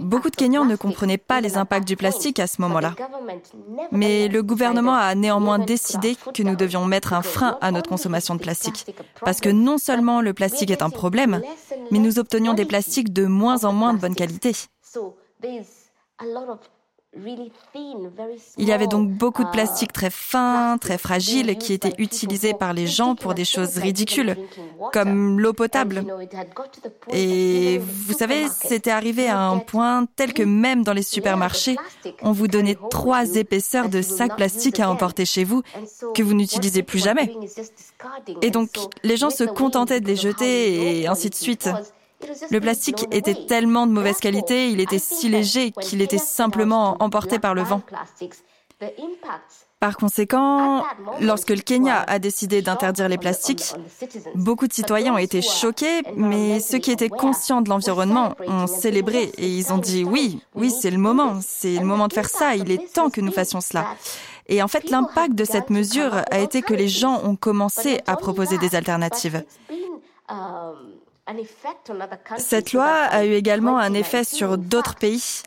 Beaucoup 0.00 0.30
de 0.30 0.36
Kenyans 0.36 0.64
ne 0.64 0.74
comprenaient 0.76 1.18
pas 1.18 1.40
les 1.40 1.56
impacts 1.56 1.86
du 1.86 1.96
plastique 1.96 2.40
à 2.40 2.46
ce 2.46 2.60
moment-là. 2.62 2.94
Mais 3.92 4.28
le 4.28 4.42
gouvernement 4.42 4.94
a 4.94 5.14
néanmoins 5.14 5.58
décidé 5.58 6.16
que 6.34 6.42
nous 6.42 6.56
devions 6.56 6.84
mettre 6.86 7.12
un 7.12 7.22
frein 7.22 7.56
à 7.60 7.70
notre 7.70 7.88
consommation 7.88 8.34
de 8.34 8.40
plastique. 8.40 8.86
Parce 9.24 9.40
que 9.40 9.48
non 9.48 9.78
seulement 9.78 10.20
le 10.22 10.34
plastique 10.34 10.70
est 10.70 10.82
un 10.82 10.90
problème, 10.90 11.40
mais 11.90 11.98
nous 11.98 12.18
obtenions 12.18 12.54
des 12.54 12.64
plastiques 12.64 13.12
de 13.12 13.26
moins 13.26 13.64
en 13.64 13.72
moins 13.72 13.94
de 13.94 14.00
bonne 14.00 14.16
qualité. 14.16 14.54
Il 18.56 18.68
y 18.68 18.72
avait 18.72 18.86
donc 18.86 19.10
beaucoup 19.10 19.42
de 19.42 19.50
plastique 19.50 19.92
très 19.92 20.10
fin, 20.10 20.78
très 20.78 20.96
fragile, 20.96 21.58
qui 21.58 21.72
était 21.72 21.94
utilisé 21.98 22.54
par 22.54 22.72
les 22.72 22.86
gens 22.86 23.16
pour 23.16 23.34
des 23.34 23.44
choses 23.44 23.78
ridicules, 23.78 24.36
comme 24.92 25.40
l'eau 25.40 25.52
potable. 25.52 26.04
Et 27.12 27.78
vous 27.78 28.12
savez, 28.12 28.46
c'était 28.48 28.92
arrivé 28.92 29.26
à 29.26 29.40
un 29.40 29.58
point 29.58 30.06
tel 30.14 30.32
que 30.32 30.44
même 30.44 30.84
dans 30.84 30.92
les 30.92 31.02
supermarchés, 31.02 31.76
on 32.22 32.30
vous 32.30 32.46
donnait 32.46 32.78
trois 32.90 33.34
épaisseurs 33.34 33.88
de 33.88 34.02
sacs 34.02 34.36
plastiques 34.36 34.78
à 34.78 34.88
emporter 34.88 35.24
chez 35.24 35.42
vous 35.42 35.62
que 36.14 36.22
vous 36.22 36.34
n'utilisez 36.34 36.84
plus 36.84 37.02
jamais. 37.02 37.34
Et 38.40 38.50
donc, 38.50 38.70
les 39.02 39.16
gens 39.16 39.30
se 39.30 39.44
contentaient 39.44 40.00
de 40.00 40.06
les 40.06 40.16
jeter 40.16 41.00
et 41.00 41.08
ainsi 41.08 41.28
de 41.28 41.34
suite. 41.34 41.68
Le 42.50 42.60
plastique 42.60 43.06
était 43.10 43.46
tellement 43.46 43.86
de 43.86 43.92
mauvaise 43.92 44.18
qualité, 44.18 44.70
il 44.70 44.80
était 44.80 44.98
si 44.98 45.28
léger 45.28 45.72
qu'il 45.72 46.02
était 46.02 46.18
simplement 46.18 46.96
emporté 47.00 47.38
par 47.38 47.54
le 47.54 47.62
vent. 47.62 47.82
Par 49.78 49.96
conséquent, 49.96 50.84
lorsque 51.20 51.50
le 51.50 51.60
Kenya 51.60 52.02
a 52.06 52.18
décidé 52.18 52.60
d'interdire 52.60 53.08
les 53.08 53.18
plastiques, 53.18 53.74
beaucoup 54.34 54.66
de 54.66 54.72
citoyens 54.72 55.14
ont 55.14 55.18
été 55.18 55.40
choqués, 55.40 56.02
mais 56.16 56.60
ceux 56.60 56.78
qui 56.78 56.90
étaient 56.90 57.08
conscients 57.08 57.62
de 57.62 57.70
l'environnement 57.70 58.34
ont 58.46 58.66
célébré 58.66 59.30
et 59.38 59.48
ils 59.48 59.72
ont 59.72 59.78
dit 59.78 60.04
oui, 60.04 60.42
oui, 60.54 60.70
c'est 60.70 60.90
le 60.90 60.98
moment, 60.98 61.40
c'est 61.42 61.76
le 61.76 61.86
moment 61.86 62.08
de 62.08 62.12
faire 62.12 62.28
ça, 62.28 62.56
il 62.56 62.70
est 62.70 62.92
temps 62.92 63.10
que 63.10 63.20
nous 63.20 63.32
fassions 63.32 63.60
cela. 63.60 63.86
Et 64.48 64.62
en 64.62 64.68
fait, 64.68 64.90
l'impact 64.90 65.34
de 65.34 65.44
cette 65.44 65.70
mesure 65.70 66.22
a 66.30 66.38
été 66.38 66.60
que 66.60 66.74
les 66.74 66.88
gens 66.88 67.22
ont 67.24 67.36
commencé 67.36 68.00
à 68.06 68.16
proposer 68.16 68.58
des 68.58 68.74
alternatives. 68.74 69.44
Cette 72.38 72.72
loi 72.72 72.86
a 72.86 73.24
eu 73.24 73.32
également 73.32 73.78
un 73.78 73.94
effet 73.94 74.24
sur 74.24 74.58
d'autres 74.58 74.96
pays. 74.96 75.42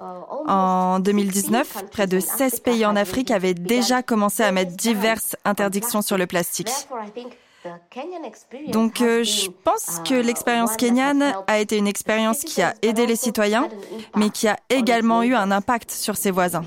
En 0.47 0.99
2019, 0.99 1.85
près 1.91 2.07
de 2.07 2.19
16 2.19 2.59
pays 2.61 2.85
en 2.85 2.95
Afrique 2.95 3.31
avaient 3.31 3.53
déjà 3.53 4.03
commencé 4.03 4.43
à 4.43 4.51
mettre 4.51 4.75
diverses 4.75 5.35
interdictions 5.45 6.01
sur 6.01 6.17
le 6.17 6.27
plastique. 6.27 6.71
Donc 8.71 9.01
euh, 9.01 9.23
je 9.23 9.49
pense 9.63 10.01
que 10.07 10.15
l'expérience 10.15 10.75
kenyane 10.75 11.33
a 11.47 11.59
été 11.59 11.77
une 11.77 11.87
expérience 11.87 12.39
qui 12.39 12.61
a 12.61 12.73
aidé 12.81 13.05
les 13.05 13.15
citoyens, 13.15 13.69
mais 14.17 14.29
qui 14.29 14.49
a 14.49 14.57
également 14.69 15.23
eu 15.23 15.33
un 15.33 15.49
impact 15.49 15.91
sur 15.91 16.17
ses 16.17 16.31
voisins. 16.31 16.65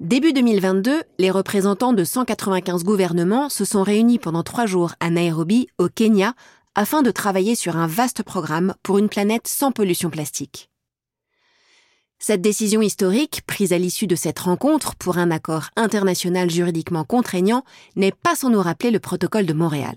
Début 0.00 0.32
2022, 0.32 1.02
les 1.18 1.30
représentants 1.30 1.92
de 1.92 2.02
195 2.02 2.82
gouvernements 2.82 3.48
se 3.48 3.64
sont 3.64 3.82
réunis 3.82 4.18
pendant 4.18 4.42
trois 4.42 4.66
jours 4.66 4.94
à 4.98 5.10
Nairobi, 5.10 5.68
au 5.78 5.88
Kenya, 5.88 6.34
afin 6.74 7.02
de 7.02 7.10
travailler 7.10 7.54
sur 7.54 7.76
un 7.76 7.86
vaste 7.86 8.22
programme 8.22 8.74
pour 8.82 8.98
une 8.98 9.08
planète 9.08 9.46
sans 9.46 9.72
pollution 9.72 10.10
plastique. 10.10 10.70
Cette 12.18 12.40
décision 12.40 12.82
historique, 12.82 13.42
prise 13.46 13.72
à 13.72 13.78
l'issue 13.78 14.06
de 14.06 14.14
cette 14.14 14.38
rencontre 14.38 14.94
pour 14.94 15.18
un 15.18 15.32
accord 15.32 15.70
international 15.74 16.48
juridiquement 16.50 17.04
contraignant, 17.04 17.64
n'est 17.96 18.12
pas 18.12 18.36
sans 18.36 18.48
nous 18.48 18.62
rappeler 18.62 18.92
le 18.92 19.00
protocole 19.00 19.44
de 19.44 19.52
Montréal. 19.52 19.96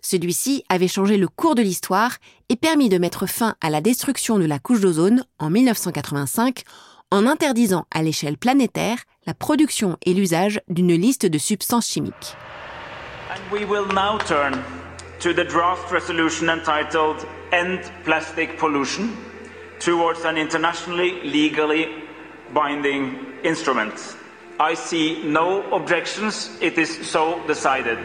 Celui-ci 0.00 0.64
avait 0.70 0.88
changé 0.88 1.18
le 1.18 1.28
cours 1.28 1.54
de 1.54 1.60
l'histoire 1.60 2.16
et 2.48 2.56
permis 2.56 2.88
de 2.88 2.96
mettre 2.96 3.26
fin 3.26 3.54
à 3.60 3.68
la 3.68 3.82
destruction 3.82 4.38
de 4.38 4.46
la 4.46 4.58
couche 4.58 4.80
d'ozone 4.80 5.24
en 5.38 5.50
1985 5.50 6.62
en 7.10 7.26
interdisant 7.26 7.84
à 7.90 8.02
l'échelle 8.02 8.38
planétaire 8.38 8.98
la 9.26 9.34
production 9.34 9.98
et 10.06 10.14
l'usage 10.14 10.60
d'une 10.68 10.94
liste 10.94 11.26
de 11.26 11.38
substances 11.38 11.88
chimiques. 11.88 12.34
To 15.20 15.32
the 15.32 15.44
draft 15.44 15.90
resolution 15.90 16.48
entitled 16.48 17.26
End 17.52 17.90
Plastic 18.04 18.58
Pollution 18.58 19.16
towards 19.78 20.24
an 20.24 20.36
internationally 20.36 21.22
legally 21.22 22.02
binding 22.52 23.34
instrument. 23.42 24.16
I 24.58 24.74
see 24.74 25.22
no 25.22 25.70
objections. 25.72 26.56
It 26.60 26.78
is 26.78 27.06
so 27.06 27.46
decided. 27.46 27.98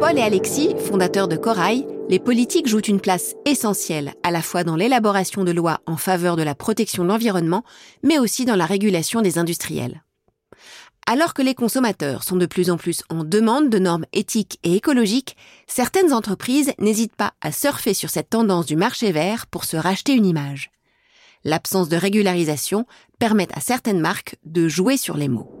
Paul 0.00 0.16
et 0.16 0.22
Alexis, 0.22 0.74
fondateurs 0.78 1.28
de 1.28 1.36
Corail, 1.36 1.86
les 2.08 2.18
politiques 2.18 2.66
jouent 2.66 2.80
une 2.80 3.02
place 3.02 3.34
essentielle 3.44 4.14
à 4.22 4.30
la 4.30 4.40
fois 4.40 4.64
dans 4.64 4.74
l'élaboration 4.74 5.44
de 5.44 5.52
lois 5.52 5.80
en 5.84 5.98
faveur 5.98 6.36
de 6.36 6.42
la 6.42 6.54
protection 6.54 7.02
de 7.02 7.08
l'environnement, 7.08 7.64
mais 8.02 8.18
aussi 8.18 8.46
dans 8.46 8.56
la 8.56 8.64
régulation 8.64 9.20
des 9.20 9.36
industriels. 9.36 10.02
Alors 11.06 11.34
que 11.34 11.42
les 11.42 11.54
consommateurs 11.54 12.22
sont 12.22 12.36
de 12.36 12.46
plus 12.46 12.70
en 12.70 12.78
plus 12.78 13.02
en 13.10 13.24
demande 13.24 13.68
de 13.68 13.78
normes 13.78 14.06
éthiques 14.14 14.58
et 14.62 14.74
écologiques, 14.74 15.36
certaines 15.66 16.14
entreprises 16.14 16.72
n'hésitent 16.78 17.16
pas 17.16 17.34
à 17.42 17.52
surfer 17.52 17.92
sur 17.92 18.08
cette 18.08 18.30
tendance 18.30 18.64
du 18.64 18.76
marché 18.76 19.12
vert 19.12 19.46
pour 19.48 19.64
se 19.64 19.76
racheter 19.76 20.14
une 20.14 20.24
image. 20.24 20.70
L'absence 21.44 21.90
de 21.90 21.96
régularisation 21.96 22.86
permet 23.18 23.48
à 23.52 23.60
certaines 23.60 24.00
marques 24.00 24.36
de 24.46 24.66
jouer 24.66 24.96
sur 24.96 25.18
les 25.18 25.28
mots 25.28 25.59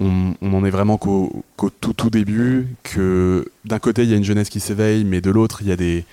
on, 0.00 0.34
en 0.42 0.64
est 0.64 0.70
vraiment 0.70 0.98
qu'au 0.98 1.44
tout 1.56 2.10
début, 2.10 2.68
que 2.82 3.50
d'un 3.64 3.78
côté 3.78 4.02
il 4.02 4.10
y 4.10 4.14
a 4.14 4.16
une 4.16 4.24
jeunesse 4.24 4.48
qui 4.48 4.60
s'éveille, 4.60 5.04
mais 5.04 5.20
de 5.20 5.30
l'autre 5.30 5.62
il 5.62 5.68
y 5.68 5.72
a 5.72 5.76
des, 5.76 6.04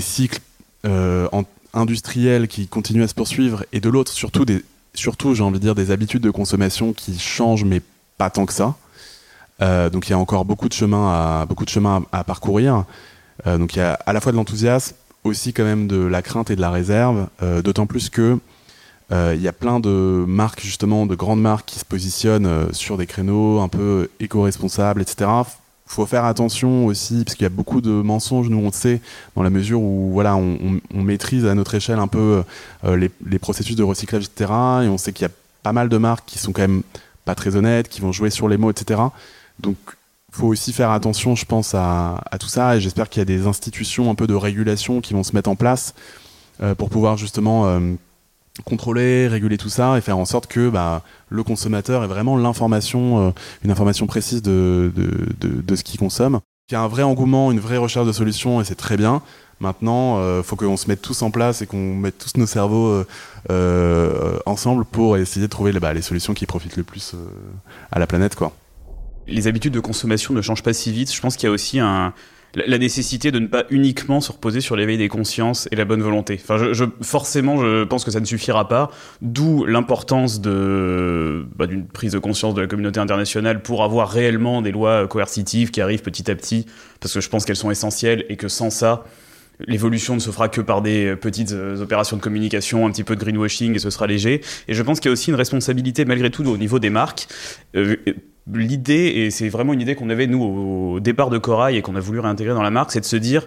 cycles 0.00 0.40
euh, 0.84 1.28
industriels 1.74 2.48
qui 2.48 2.68
continuent 2.68 3.02
à 3.02 3.08
se 3.08 3.14
poursuivre, 3.14 3.64
et 3.72 3.80
de 3.80 3.88
l'autre 3.88 4.12
surtout, 4.12 5.34
j'ai 5.34 5.42
envie 5.42 5.58
de 5.58 5.64
dire 5.64 5.74
des 5.74 5.90
habitudes 5.90 6.22
de 6.22 6.30
consommation 6.30 6.92
qui 6.92 7.18
changent, 7.18 7.64
mais 7.64 7.82
pas 8.16 8.30
tant 8.30 8.46
que 8.46 8.52
ça. 8.52 8.76
Euh, 9.60 9.90
donc 9.90 10.08
il 10.08 10.10
y 10.10 10.14
a 10.14 10.18
encore 10.18 10.44
beaucoup 10.44 10.68
de 10.68 10.74
chemin 10.74 11.46
à, 12.12 12.24
parcourir. 12.24 12.84
Euh, 13.46 13.58
donc 13.58 13.74
il 13.74 13.78
y 13.78 13.82
a 13.82 13.94
à 13.94 14.12
la 14.12 14.20
fois 14.20 14.32
de 14.32 14.36
l'enthousiasme, 14.36 14.94
aussi 15.24 15.52
quand 15.52 15.64
même 15.64 15.88
de 15.88 15.98
la 15.98 16.22
crainte 16.22 16.50
et 16.50 16.56
de 16.56 16.60
la 16.60 16.70
réserve, 16.70 17.26
d'autant 17.62 17.86
plus 17.86 18.08
que 18.08 18.38
il 19.10 19.40
y 19.40 19.48
a 19.48 19.52
plein 19.52 19.80
de 19.80 20.24
marques, 20.26 20.60
justement, 20.60 21.06
de 21.06 21.14
grandes 21.14 21.40
marques 21.40 21.66
qui 21.66 21.78
se 21.78 21.84
positionnent 21.84 22.46
euh, 22.46 22.72
sur 22.72 22.96
des 22.98 23.06
créneaux 23.06 23.60
un 23.60 23.68
peu 23.68 24.10
éco-responsables, 24.20 25.00
etc. 25.00 25.30
Faut 25.86 26.04
faire 26.04 26.26
attention 26.26 26.84
aussi, 26.86 27.24
parce 27.24 27.34
qu'il 27.34 27.44
y 27.44 27.46
a 27.46 27.50
beaucoup 27.50 27.80
de 27.80 27.90
mensonges, 27.90 28.50
nous 28.50 28.58
on 28.58 28.66
le 28.66 28.72
sait, 28.72 29.00
dans 29.34 29.42
la 29.42 29.48
mesure 29.48 29.80
où 29.80 30.10
voilà, 30.12 30.36
on, 30.36 30.80
maîtrise 30.92 31.46
à 31.46 31.54
notre 31.54 31.74
échelle 31.74 31.98
un 31.98 32.08
peu 32.08 32.42
euh, 32.84 32.96
les, 32.96 33.10
les, 33.24 33.38
processus 33.38 33.74
de 33.74 33.82
recyclage, 33.82 34.24
etc. 34.24 34.52
Et 34.84 34.88
on 34.88 34.98
sait 34.98 35.12
qu'il 35.12 35.22
y 35.22 35.30
a 35.30 35.32
pas 35.62 35.72
mal 35.72 35.88
de 35.88 35.96
marques 35.96 36.26
qui 36.26 36.38
sont 36.38 36.52
quand 36.52 36.60
même 36.60 36.82
pas 37.24 37.34
très 37.34 37.56
honnêtes, 37.56 37.88
qui 37.88 38.02
vont 38.02 38.12
jouer 38.12 38.28
sur 38.28 38.48
les 38.48 38.58
mots, 38.58 38.70
etc. 38.70 39.00
Donc 39.60 39.76
faut 40.30 40.48
aussi 40.48 40.74
faire 40.74 40.90
attention, 40.90 41.34
je 41.34 41.46
pense, 41.46 41.74
à 41.74 42.20
tout 42.38 42.48
ça. 42.48 42.76
Et 42.76 42.80
j'espère 42.82 43.08
qu'il 43.08 43.20
y 43.20 43.22
a 43.22 43.24
des 43.24 43.46
institutions 43.46 44.10
un 44.10 44.14
peu 44.14 44.26
de 44.26 44.34
régulation 44.34 45.00
qui 45.00 45.14
vont 45.14 45.22
se 45.22 45.34
mettre 45.34 45.48
en 45.48 45.56
place 45.56 45.94
pour 46.76 46.90
pouvoir 46.90 47.16
justement 47.16 47.80
contrôler, 48.62 49.28
réguler 49.28 49.58
tout 49.58 49.68
ça 49.68 49.96
et 49.98 50.00
faire 50.00 50.18
en 50.18 50.24
sorte 50.24 50.46
que 50.46 50.68
bah, 50.68 51.02
le 51.28 51.42
consommateur 51.42 52.04
ait 52.04 52.06
vraiment 52.08 52.36
l'information, 52.36 53.28
euh, 53.28 53.30
une 53.64 53.70
information 53.70 54.06
précise 54.06 54.42
de, 54.42 54.92
de, 54.94 55.62
de, 55.62 55.76
ce 55.76 55.84
qu'il 55.84 55.98
consomme. 55.98 56.40
Il 56.70 56.74
y 56.74 56.76
a 56.76 56.80
un 56.80 56.88
vrai 56.88 57.02
engouement, 57.02 57.50
une 57.50 57.60
vraie 57.60 57.76
recherche 57.76 58.06
de 58.06 58.12
solutions 58.12 58.60
et 58.60 58.64
c'est 58.64 58.74
très 58.74 58.96
bien. 58.96 59.22
Maintenant, 59.60 60.18
il 60.18 60.22
euh, 60.22 60.42
faut 60.42 60.56
qu'on 60.56 60.76
se 60.76 60.86
mette 60.86 61.02
tous 61.02 61.22
en 61.22 61.30
place 61.30 61.62
et 61.62 61.66
qu'on 61.66 61.94
mette 61.94 62.18
tous 62.18 62.38
nos 62.38 62.46
cerveaux 62.46 63.04
euh, 63.50 64.38
ensemble 64.46 64.84
pour 64.84 65.16
essayer 65.16 65.44
de 65.46 65.50
trouver 65.50 65.72
bah, 65.72 65.92
les 65.92 66.02
solutions 66.02 66.34
qui 66.34 66.46
profitent 66.46 66.76
le 66.76 66.84
plus 66.84 67.14
à 67.90 67.98
la 67.98 68.06
planète. 68.06 68.34
Quoi. 68.34 68.52
Les 69.26 69.46
habitudes 69.46 69.72
de 69.72 69.80
consommation 69.80 70.32
ne 70.32 70.42
changent 70.42 70.62
pas 70.62 70.72
si 70.72 70.92
vite. 70.92 71.12
Je 71.12 71.20
pense 71.20 71.36
qu'il 71.36 71.48
y 71.48 71.50
a 71.50 71.52
aussi 71.52 71.80
un, 71.80 72.12
la 72.66 72.78
nécessité 72.78 73.30
de 73.30 73.38
ne 73.38 73.46
pas 73.46 73.64
uniquement 73.70 74.20
se 74.20 74.32
reposer 74.32 74.60
sur 74.60 74.76
l'éveil 74.76 74.98
des 74.98 75.08
consciences 75.08 75.68
et 75.70 75.76
la 75.76 75.84
bonne 75.84 76.02
volonté. 76.02 76.40
Enfin, 76.42 76.72
je, 76.72 76.84
forcément, 77.02 77.60
je 77.60 77.84
pense 77.84 78.04
que 78.04 78.10
ça 78.10 78.20
ne 78.20 78.24
suffira 78.24 78.68
pas. 78.68 78.90
D'où 79.22 79.64
l'importance 79.64 80.40
bah, 80.40 81.66
d'une 81.66 81.86
prise 81.86 82.12
de 82.12 82.18
conscience 82.18 82.54
de 82.54 82.60
la 82.60 82.66
communauté 82.66 83.00
internationale 83.00 83.62
pour 83.62 83.82
avoir 83.84 84.10
réellement 84.10 84.62
des 84.62 84.72
lois 84.72 85.06
coercitives 85.06 85.70
qui 85.70 85.80
arrivent 85.80 86.02
petit 86.02 86.30
à 86.30 86.34
petit, 86.34 86.66
parce 87.00 87.14
que 87.14 87.20
je 87.20 87.28
pense 87.28 87.44
qu'elles 87.44 87.56
sont 87.56 87.70
essentielles 87.70 88.24
et 88.28 88.36
que 88.36 88.48
sans 88.48 88.70
ça, 88.70 89.04
l'évolution 89.66 90.14
ne 90.14 90.20
se 90.20 90.30
fera 90.30 90.48
que 90.48 90.60
par 90.60 90.82
des 90.82 91.16
petites 91.16 91.52
euh, 91.52 91.80
opérations 91.80 92.16
de 92.16 92.22
communication, 92.22 92.86
un 92.86 92.90
petit 92.90 93.04
peu 93.04 93.16
de 93.16 93.20
greenwashing 93.20 93.74
et 93.74 93.78
ce 93.78 93.90
sera 93.90 94.06
léger. 94.06 94.40
Et 94.68 94.74
je 94.74 94.82
pense 94.82 95.00
qu'il 95.00 95.08
y 95.08 95.10
a 95.10 95.12
aussi 95.12 95.30
une 95.30 95.36
responsabilité 95.36 96.04
malgré 96.04 96.30
tout 96.30 96.46
au 96.46 96.56
niveau 96.56 96.78
des 96.78 96.90
marques. 96.90 97.28
Euh, 97.74 97.96
l'idée, 98.52 99.12
et 99.16 99.30
c'est 99.30 99.48
vraiment 99.48 99.72
une 99.72 99.80
idée 99.80 99.94
qu'on 99.94 100.10
avait 100.10 100.26
nous 100.26 100.42
au 100.42 101.00
départ 101.00 101.30
de 101.30 101.38
Corail 101.38 101.76
et 101.76 101.82
qu'on 101.82 101.96
a 101.96 102.00
voulu 102.00 102.20
réintégrer 102.20 102.54
dans 102.54 102.62
la 102.62 102.70
marque, 102.70 102.92
c'est 102.92 103.00
de 103.00 103.04
se 103.04 103.16
dire 103.16 103.46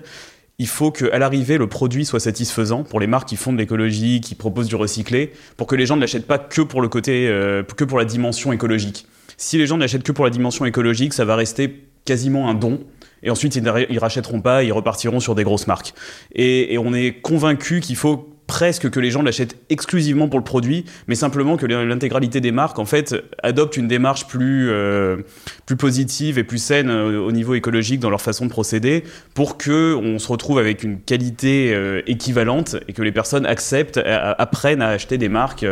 il 0.62 0.68
faut 0.68 0.92
qu'à 0.92 1.18
l'arrivée, 1.18 1.58
le 1.58 1.66
produit 1.66 2.06
soit 2.06 2.20
satisfaisant 2.20 2.84
pour 2.84 3.00
les 3.00 3.08
marques 3.08 3.30
qui 3.30 3.36
font 3.36 3.52
de 3.52 3.58
l'écologie, 3.58 4.22
qui 4.22 4.36
proposent 4.36 4.68
du 4.68 4.76
recyclé, 4.76 5.32
pour 5.58 5.66
que 5.66 5.76
les 5.76 5.88
gens 5.88 5.96
ne 5.96 6.02
l'achètent 6.02 6.28
pas 6.28 6.38
que 6.38 6.62
pour 6.62 6.84
le 6.84 6.88
côté, 6.88 7.28
euh, 7.28 7.64
que 7.64 7.84
pour 7.84 7.98
la 7.98 8.06
dimension 8.06 8.54
écologique. 8.54 9.08
Si 9.38 9.58
les 9.58 9.66
gens 9.66 9.76
ne 9.78 9.82
l'achètent 9.82 10.04
que 10.04 10.12
pour 10.12 10.24
la 10.24 10.30
dimension 10.30 10.64
écologique, 10.66 11.14
ça 11.14 11.26
va 11.26 11.36
rester 11.36 11.88
quasiment 12.06 12.48
un 12.48 12.54
don. 12.54 12.80
Et 13.24 13.32
ensuite, 13.32 13.56
ils 13.56 13.64
ne 13.64 14.00
rachèteront 14.00 14.42
pas, 14.42 14.64
ils 14.64 14.72
repartiront 14.72 15.20
sur 15.20 15.34
des 15.34 15.44
grosses 15.44 15.66
marques. 15.66 15.96
Et, 16.36 16.76
et 16.76 16.78
on 16.78 16.94
est 16.94 17.22
convaincu 17.22 17.80
qu'il 17.80 17.96
faut 17.96 18.30
presque 18.52 18.90
que 18.90 19.00
les 19.00 19.12
gens 19.12 19.22
l'achètent 19.22 19.56
exclusivement 19.70 20.28
pour 20.28 20.38
le 20.38 20.44
produit, 20.44 20.84
mais 21.08 21.16
simplement 21.16 21.56
que 21.56 21.66
l'intégralité 21.66 22.42
des 22.42 22.52
marques 22.52 22.80
en 22.80 22.86
fait 22.86 23.16
adoptent 23.44 23.78
une 23.78 23.88
démarche 23.88 24.28
plus 24.28 24.70
euh, 24.70 25.20
positive 25.80 26.38
et 26.38 26.44
plus 26.44 26.58
saine 26.58 26.90
euh, 26.90 27.22
au 27.22 27.32
niveau 27.32 27.56
écologique 27.56 28.02
dans 28.02 28.10
leur 28.10 28.20
façon 28.20 28.46
de 28.46 28.52
procéder, 28.52 29.06
pour 29.36 29.58
que 29.58 29.96
on 29.96 30.20
se 30.20 30.28
retrouve 30.28 30.60
avec 30.60 30.84
une 30.84 31.00
qualité 31.00 31.74
euh, 31.74 32.02
équivalente 32.08 32.76
et 32.90 32.94
que 32.94 33.02
les 33.02 33.14
personnes 33.14 33.46
acceptent, 33.46 34.02
apprennent 34.06 34.82
à 34.82 34.90
acheter 34.90 35.18
des 35.18 35.30
marques 35.30 35.66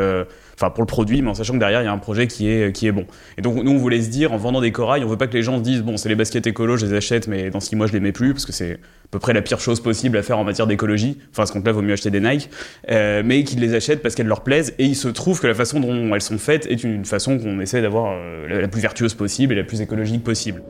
enfin 0.60 0.72
pour 0.72 0.84
le 0.84 0.88
produit, 0.88 1.22
mais 1.22 1.30
en 1.30 1.34
sachant 1.34 1.54
que 1.54 1.60
derrière 1.60 1.82
il 1.82 1.86
y 1.86 1.88
a 1.88 1.94
un 1.94 1.98
projet 1.98 2.28
qui 2.28 2.50
est, 2.50 2.76
qui 2.76 2.88
est 2.88 2.92
bon. 2.92 3.06
Et 3.38 3.42
donc 3.42 3.56
nous 3.64 3.72
on 3.72 3.78
voulait 3.78 4.02
se 4.02 4.10
dire, 4.10 4.34
en 4.34 4.38
vendant 4.38 4.62
des 4.62 4.72
corails, 4.72 5.04
on 5.04 5.08
veut 5.08 5.18
pas 5.18 5.28
que 5.28 5.34
les 5.34 5.44
gens 5.44 5.58
se 5.58 5.64
disent, 5.64 5.82
bon 5.82 5.98
c'est 5.98 6.10
les 6.10 6.16
baskets 6.16 6.46
écolo, 6.48 6.76
je 6.76 6.86
les 6.86 6.94
achète, 6.94 7.28
mais 7.28 7.50
dans 7.50 7.60
six 7.60 7.76
mois 7.76 7.88
je 7.88 7.94
les 7.94 8.00
mets 8.00 8.12
plus, 8.12 8.34
parce 8.34 8.46
que 8.46 8.52
c'est 8.52 8.74
à 8.74 9.12
peu 9.12 9.20
près 9.20 9.34
la 9.34 9.42
pire 9.42 9.60
chose 9.60 9.80
possible 9.80 10.18
à 10.18 10.24
faire 10.24 10.38
en 10.38 10.44
matière 10.44 10.68
d'écologie. 10.68 11.18
Enfin, 11.32 11.44
à 11.44 11.46
ce 11.48 11.54
compte-là, 11.54 11.72
vaut 11.72 11.82
mieux 11.82 11.94
acheter 11.94 12.12
des 12.12 12.20
Nike, 12.20 12.50
euh, 12.92 13.24
mais 13.26 13.44
qu'ils 13.44 13.60
les 13.60 13.74
achètent 13.74 14.04
parce 14.04 14.14
qu'elles 14.14 14.28
leur 14.28 14.42
plaisent. 14.42 14.76
Et 14.78 14.86
il 14.86 14.96
se 14.96 15.08
trouve 15.08 15.40
que 15.40 15.48
la 15.48 15.56
façon 15.56 15.80
dont 15.80 16.14
elles 16.14 16.22
sont 16.22 16.38
faites 16.38 16.68
est 16.68 16.84
une 16.84 17.06
façon 17.06 17.40
qu'on 17.40 17.60
essaie 17.60 17.82
d'avoir 17.82 18.14
euh, 18.14 18.62
la 18.62 18.68
plus 18.68 18.82
vertueuse 18.82 19.16
possible 19.16 19.54
et 19.54 19.56
la 19.56 19.64
plus 19.64 19.82
écologique 19.82 20.24
possible. 20.24 20.62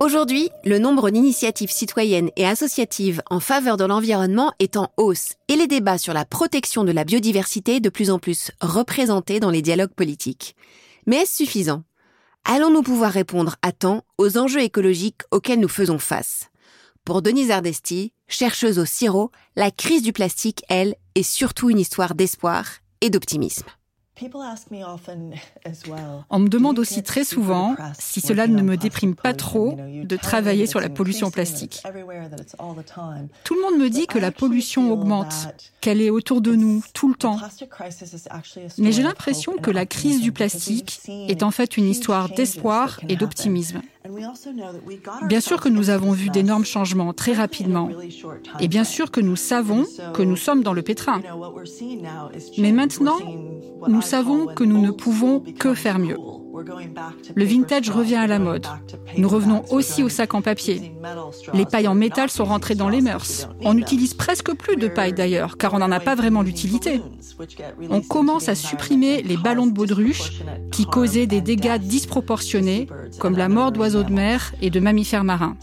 Aujourd'hui, 0.00 0.50
le 0.64 0.78
nombre 0.78 1.10
d'initiatives 1.10 1.72
citoyennes 1.72 2.30
et 2.36 2.46
associatives 2.46 3.20
en 3.30 3.40
faveur 3.40 3.76
de 3.76 3.84
l'environnement 3.84 4.52
est 4.60 4.76
en 4.76 4.92
hausse 4.96 5.32
et 5.48 5.56
les 5.56 5.66
débats 5.66 5.98
sur 5.98 6.14
la 6.14 6.24
protection 6.24 6.84
de 6.84 6.92
la 6.92 7.02
biodiversité 7.02 7.80
de 7.80 7.88
plus 7.88 8.10
en 8.10 8.20
plus 8.20 8.52
représentés 8.60 9.40
dans 9.40 9.50
les 9.50 9.60
dialogues 9.60 9.92
politiques. 9.92 10.54
Mais 11.06 11.16
est-ce 11.16 11.34
suffisant? 11.34 11.82
Allons-nous 12.44 12.82
pouvoir 12.82 13.10
répondre 13.10 13.56
à 13.62 13.72
temps 13.72 14.04
aux 14.18 14.38
enjeux 14.38 14.62
écologiques 14.62 15.22
auxquels 15.32 15.60
nous 15.60 15.68
faisons 15.68 15.98
face? 15.98 16.48
Pour 17.04 17.20
Denise 17.20 17.50
Ardesti, 17.50 18.12
chercheuse 18.28 18.78
au 18.78 18.84
CIRO, 18.84 19.32
la 19.56 19.72
crise 19.72 20.02
du 20.02 20.12
plastique, 20.12 20.62
elle, 20.68 20.94
est 21.16 21.24
surtout 21.24 21.70
une 21.70 21.80
histoire 21.80 22.14
d'espoir 22.14 22.66
et 23.00 23.10
d'optimisme. 23.10 23.66
On 26.30 26.38
me 26.38 26.48
demande 26.48 26.78
aussi 26.78 27.02
très 27.02 27.24
souvent 27.24 27.76
si 27.98 28.20
cela 28.20 28.46
ne 28.46 28.62
me 28.62 28.76
déprime 28.76 29.14
pas 29.14 29.34
trop 29.34 29.76
de 29.76 30.16
travailler 30.16 30.66
sur 30.66 30.80
la 30.80 30.88
pollution 30.88 31.30
plastique. 31.30 31.82
Tout 33.44 33.54
le 33.54 33.62
monde 33.62 33.80
me 33.80 33.88
dit 33.88 34.06
que 34.06 34.18
la 34.18 34.30
pollution 34.30 34.92
augmente, 34.92 35.34
qu'elle 35.80 36.00
est 36.00 36.10
autour 36.10 36.40
de 36.40 36.54
nous 36.54 36.82
tout 36.92 37.08
le 37.08 37.14
temps. 37.14 37.38
Mais 38.78 38.92
j'ai 38.92 39.02
l'impression 39.02 39.56
que 39.56 39.70
la 39.70 39.86
crise 39.86 40.20
du 40.20 40.32
plastique 40.32 41.00
est 41.08 41.42
en 41.42 41.50
fait 41.50 41.76
une 41.76 41.88
histoire 41.88 42.28
d'espoir 42.28 43.00
et 43.08 43.16
d'optimisme. 43.16 43.82
Bien 45.26 45.40
sûr 45.40 45.60
que 45.60 45.68
nous 45.68 45.90
avons 45.90 46.12
vu 46.12 46.30
d'énormes 46.30 46.64
changements 46.64 47.12
très 47.12 47.32
rapidement. 47.32 47.88
Et 48.60 48.68
bien 48.68 48.84
sûr 48.84 49.10
que 49.10 49.20
nous 49.20 49.36
savons 49.36 49.84
que 50.14 50.22
nous 50.22 50.36
sommes 50.36 50.62
dans 50.62 50.72
le 50.72 50.82
pétrin. 50.82 51.20
Mais 52.58 52.72
maintenant, 52.72 53.18
nous 53.86 54.02
savons 54.02 54.46
que 54.46 54.64
nous 54.64 54.80
ne 54.80 54.90
pouvons 54.90 55.40
que 55.40 55.74
faire 55.74 55.98
mieux. 55.98 56.18
Le 57.34 57.44
vintage 57.44 57.90
revient 57.90 58.16
à 58.16 58.26
la 58.26 58.38
mode. 58.38 58.66
Nous 59.16 59.28
revenons 59.28 59.64
aussi 59.70 60.02
aux 60.02 60.08
sacs 60.08 60.34
en 60.34 60.42
papier. 60.42 60.92
Les 61.54 61.66
pailles 61.66 61.88
en 61.88 61.94
métal 61.94 62.30
sont 62.30 62.44
rentrées 62.44 62.74
dans 62.74 62.88
les 62.88 63.00
mœurs. 63.00 63.48
On 63.62 63.74
n'utilise 63.74 64.14
presque 64.14 64.52
plus 64.54 64.76
de 64.76 64.88
paille 64.88 65.12
d'ailleurs, 65.12 65.56
car 65.56 65.74
on 65.74 65.78
n'en 65.78 65.90
a 65.90 66.00
pas 66.00 66.14
vraiment 66.14 66.42
d'utilité. 66.42 67.00
On 67.90 68.00
commence 68.00 68.48
à 68.48 68.54
supprimer 68.54 69.22
les 69.22 69.36
ballons 69.36 69.66
de 69.66 69.72
baudruche 69.72 70.42
qui 70.72 70.86
causaient 70.86 71.26
des 71.26 71.40
dégâts 71.40 71.78
disproportionnés, 71.78 72.88
comme 73.18 73.36
la 73.36 73.48
mort 73.48 73.72
d'oiseaux 73.72 74.02
de 74.02 74.12
mer 74.12 74.54
et 74.60 74.70
de 74.70 74.80
mammifères 74.80 75.24
marins. 75.24 75.56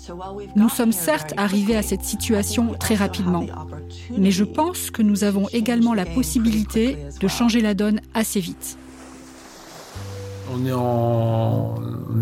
Nous 0.55 0.69
sommes 0.69 0.91
certes 0.91 1.33
arrivés 1.37 1.75
à 1.75 1.81
cette 1.81 2.03
situation 2.03 2.73
très 2.79 2.95
rapidement, 2.95 3.45
mais 4.17 4.31
je 4.31 4.43
pense 4.43 4.91
que 4.91 5.01
nous 5.01 5.23
avons 5.23 5.47
également 5.49 5.93
la 5.93 6.05
possibilité 6.05 6.97
de 7.19 7.27
changer 7.27 7.61
la 7.61 7.73
donne 7.73 8.01
assez 8.13 8.39
vite. 8.39 8.77
On 10.53 10.65
est 10.65 10.71
en 10.71 11.75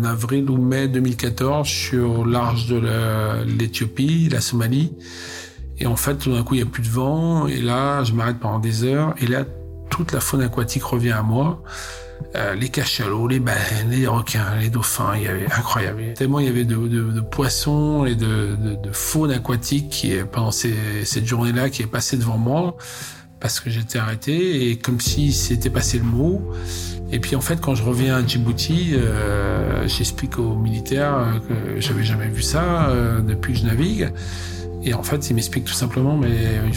avril 0.04 0.48
ou 0.50 0.56
mai 0.56 0.88
2014 0.88 1.68
sur 1.68 2.26
l'arche 2.26 2.66
de 2.66 2.80
l'Éthiopie, 3.44 4.28
la, 4.30 4.40
Somalie. 4.40 4.92
Et 5.78 5.86
en 5.86 5.96
fait, 5.96 6.16
tout 6.16 6.32
d'un 6.32 6.42
coup, 6.42 6.54
il 6.54 6.58
n'y 6.58 6.62
a 6.62 6.70
plus 6.70 6.82
de 6.82 6.88
vent. 6.88 7.46
Et 7.46 7.60
là, 7.60 8.02
je 8.04 8.12
m'arrête 8.12 8.38
pendant 8.38 8.58
des 8.58 8.84
heures. 8.84 9.14
Et 9.20 9.26
là, 9.26 9.44
toute 9.90 10.12
la 10.12 10.20
faune 10.20 10.42
aquatique 10.42 10.84
revient 10.84 11.12
à 11.12 11.22
moi. 11.22 11.62
Euh, 12.36 12.54
les 12.54 12.68
cachalots, 12.68 13.28
les 13.28 13.40
baleines, 13.40 13.90
les 13.90 14.06
requins, 14.06 14.56
les 14.60 14.70
dauphins, 14.70 15.12
il 15.16 15.24
y 15.24 15.28
avait 15.28 15.46
incroyable. 15.46 16.14
Tellement 16.14 16.40
il 16.40 16.46
y 16.46 16.48
avait 16.48 16.64
de, 16.64 17.20
poissons 17.20 18.06
et 18.06 18.14
de, 18.14 18.56
faune 18.92 19.30
aquatique 19.30 19.90
qui, 19.90 20.14
pendant 20.32 20.50
cette 20.50 21.26
journée-là, 21.26 21.70
qui 21.70 21.82
est 21.82 21.86
passée 21.86 22.16
devant 22.16 22.38
moi 22.38 22.76
parce 23.44 23.60
que 23.60 23.68
j'étais 23.68 23.98
arrêté 23.98 24.70
et 24.70 24.78
comme 24.78 24.98
si 25.00 25.30
c'était 25.30 25.68
passé 25.68 25.98
le 25.98 26.04
mot. 26.04 26.40
Et 27.12 27.18
puis 27.18 27.36
en 27.36 27.42
fait, 27.42 27.60
quand 27.60 27.74
je 27.74 27.82
reviens 27.82 28.16
à 28.16 28.26
Djibouti, 28.26 28.92
euh, 28.94 29.86
j'explique 29.86 30.38
aux 30.38 30.54
militaires 30.54 31.42
que 31.46 31.78
j'avais 31.78 32.04
jamais 32.04 32.28
vu 32.28 32.40
ça 32.40 32.88
euh, 32.88 33.20
depuis 33.20 33.52
que 33.52 33.58
je 33.58 33.66
navigue. 33.66 34.08
Et 34.82 34.94
en 34.94 35.02
fait, 35.02 35.28
ils 35.28 35.34
m'expliquent 35.34 35.66
tout 35.66 35.74
simplement, 35.74 36.16
mais 36.16 36.30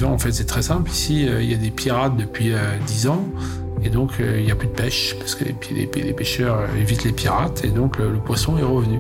en 0.03 0.17
fait, 0.17 0.33
c'est 0.33 0.43
très 0.43 0.61
simple. 0.61 0.91
Ici, 0.91 1.25
euh, 1.25 1.41
il 1.41 1.49
y 1.49 1.53
a 1.53 1.57
des 1.57 1.71
pirates 1.71 2.17
depuis 2.17 2.51
euh, 2.51 2.77
10 2.85 3.07
ans. 3.07 3.25
Et 3.83 3.89
donc, 3.89 4.19
euh, 4.19 4.37
il 4.39 4.45
n'y 4.45 4.51
a 4.51 4.55
plus 4.55 4.67
de 4.67 4.73
pêche, 4.73 5.15
parce 5.19 5.35
que 5.35 5.43
les, 5.43 6.13
pêcheurs 6.13 6.59
euh, 6.59 6.81
évitent 6.81 7.03
les 7.03 7.11
pirates, 7.11 7.63
et 7.63 7.69
donc 7.69 7.97
le, 7.97 8.17
poisson 8.17 8.57
est 8.57 8.63
revenu. 8.63 8.99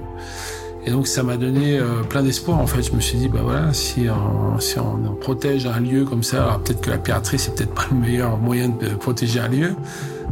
Et 0.87 0.89
donc, 0.89 1.05
ça 1.05 1.21
m'a 1.21 1.35
donné 1.35 1.77
euh, 1.77 2.01
plein 2.03 2.23
d'espoir, 2.23 2.59
en 2.59 2.65
fait. 2.65 2.81
Je 2.81 2.93
me 2.93 3.01
suis 3.01 3.17
dit, 3.17 3.27
bah 3.27 3.41
voilà, 3.43 3.73
si 3.73 4.07
on, 4.09 4.57
si 4.61 4.79
on, 4.79 5.15
protège 5.19 5.65
un 5.65 5.81
lieu 5.81 6.05
comme 6.05 6.23
ça, 6.23 6.43
alors 6.43 6.59
peut-être 6.59 6.79
que 6.79 6.89
la 6.89 6.97
piraterie, 6.97 7.37
c'est 7.37 7.53
peut-être 7.53 7.73
pas 7.73 7.87
le 7.91 7.97
meilleur 7.97 8.37
moyen 8.37 8.69
de 8.69 8.95
protéger 8.95 9.41
un 9.41 9.49
lieu, 9.49 9.75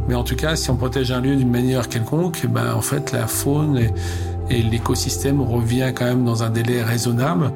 mais 0.08 0.14
en 0.14 0.24
tout 0.24 0.34
cas, 0.34 0.56
si 0.56 0.70
on 0.70 0.76
protège 0.76 1.12
un 1.12 1.20
lieu 1.20 1.36
d'une 1.36 1.50
manière 1.50 1.90
quelconque, 1.90 2.46
ben, 2.46 2.72
en 2.72 2.80
fait, 2.80 3.12
la 3.12 3.26
faune 3.26 3.78
et, 4.48 4.62
l'écosystème 4.62 5.42
revient 5.42 5.92
quand 5.94 6.06
même 6.06 6.24
dans 6.24 6.42
un 6.42 6.48
délai 6.48 6.82
raisonnable. 6.82 7.52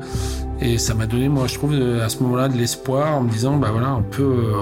Et 0.60 0.76
ça 0.76 0.92
m'a 0.92 1.06
donné, 1.06 1.30
moi, 1.30 1.46
je 1.46 1.54
trouve, 1.54 1.72
à 1.72 2.08
ce 2.10 2.22
moment-là, 2.22 2.48
de 2.48 2.58
l'espoir 2.58 3.16
en 3.16 3.22
me 3.22 3.30
disant, 3.30 3.56
bah 3.56 3.68
voilà, 3.72 3.94
on 3.94 4.02
peut, 4.02 4.52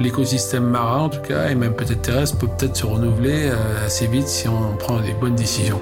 l'écosystème 0.00 0.64
marin 0.64 1.02
en 1.02 1.08
tout 1.10 1.20
cas, 1.20 1.48
et 1.48 1.54
même 1.54 1.74
peut-être 1.74 2.02
terrestre, 2.02 2.38
peut 2.38 2.48
peut-être 2.48 2.74
se 2.74 2.86
renouveler 2.86 3.50
euh, 3.50 3.86
assez 3.86 4.08
vite 4.08 4.26
si 4.26 4.48
on 4.48 4.76
prend 4.76 4.98
des 4.98 5.14
bonnes 5.20 5.36
décisions. 5.36 5.80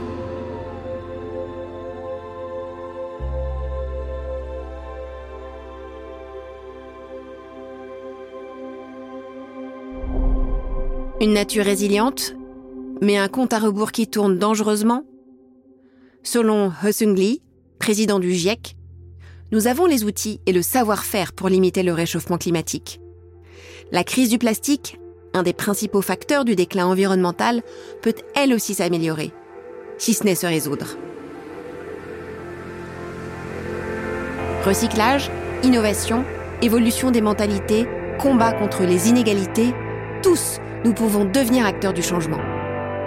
Une 11.24 11.32
nature 11.32 11.64
résiliente, 11.64 12.34
mais 13.00 13.16
un 13.16 13.28
compte 13.28 13.54
à 13.54 13.58
rebours 13.58 13.92
qui 13.92 14.08
tourne 14.08 14.38
dangereusement 14.38 15.04
Selon 16.22 16.70
Husung 16.84 17.16
Lee, 17.16 17.40
président 17.78 18.18
du 18.20 18.34
GIEC, 18.34 18.76
nous 19.50 19.66
avons 19.66 19.86
les 19.86 20.04
outils 20.04 20.42
et 20.44 20.52
le 20.52 20.60
savoir-faire 20.60 21.32
pour 21.32 21.48
limiter 21.48 21.82
le 21.82 21.94
réchauffement 21.94 22.36
climatique. 22.36 23.00
La 23.90 24.04
crise 24.04 24.28
du 24.28 24.36
plastique, 24.36 25.00
un 25.32 25.42
des 25.42 25.54
principaux 25.54 26.02
facteurs 26.02 26.44
du 26.44 26.56
déclin 26.56 26.84
environnemental, 26.84 27.62
peut 28.02 28.16
elle 28.34 28.52
aussi 28.52 28.74
s'améliorer, 28.74 29.32
si 29.96 30.12
ce 30.12 30.24
n'est 30.24 30.34
se 30.34 30.46
résoudre. 30.46 30.98
Recyclage, 34.66 35.30
innovation, 35.62 36.22
évolution 36.60 37.10
des 37.10 37.22
mentalités, 37.22 37.88
combat 38.18 38.52
contre 38.52 38.82
les 38.82 39.08
inégalités, 39.08 39.72
tous, 40.22 40.60
nous 40.84 40.92
pouvons 40.92 41.24
devenir 41.24 41.66
acteurs 41.66 41.92
du 41.92 42.02
changement. 42.02 42.40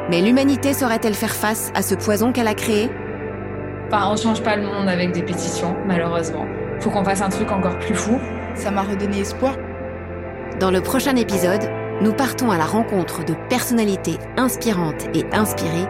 Mais 0.10 0.22
l'humanité 0.22 0.74
saurait-elle 0.74 1.14
faire 1.14 1.34
face 1.34 1.72
à 1.76 1.82
ce 1.82 1.96
poison 1.96 2.32
qu'elle 2.32 2.48
a 2.48 2.54
créé? 2.54 2.90
Enfin, 3.88 4.10
on 4.12 4.18
change 4.18 4.42
pas 4.42 4.56
le 4.56 4.64
monde 4.64 4.88
avec 4.88 5.12
des 5.12 5.24
pétitions, 5.24 5.76
malheureusement. 5.86 6.46
Faut 6.80 6.90
qu'on 6.90 7.04
fasse 7.04 7.22
un 7.22 7.30
truc 7.30 7.52
encore 7.52 7.78
plus 7.80 7.96
fou. 7.96 8.20
Ça 8.56 8.72
m'a 8.72 8.84
redonné 8.84 9.20
espoir 9.20 9.56
dans 10.60 10.72
le 10.72 10.82
prochain 10.82 11.16
épisode, 11.16 11.70
nous 12.02 12.14
partons 12.14 12.50
à 12.50 12.58
la 12.58 12.66
rencontre 12.66 13.24
de 13.24 13.36
personnalités 13.48 14.18
inspirantes 14.38 15.06
et 15.14 15.24
inspirées 15.32 15.88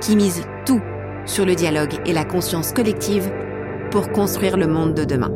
qui 0.00 0.16
misent 0.16 0.42
tout 0.64 0.80
sur 1.26 1.46
le 1.46 1.54
dialogue 1.54 1.94
et 2.06 2.12
la 2.12 2.24
conscience 2.24 2.72
collective 2.72 3.30
pour 3.92 4.10
construire 4.10 4.56
le 4.56 4.66
monde 4.66 4.94
de 4.94 5.04
demain. 5.04 5.30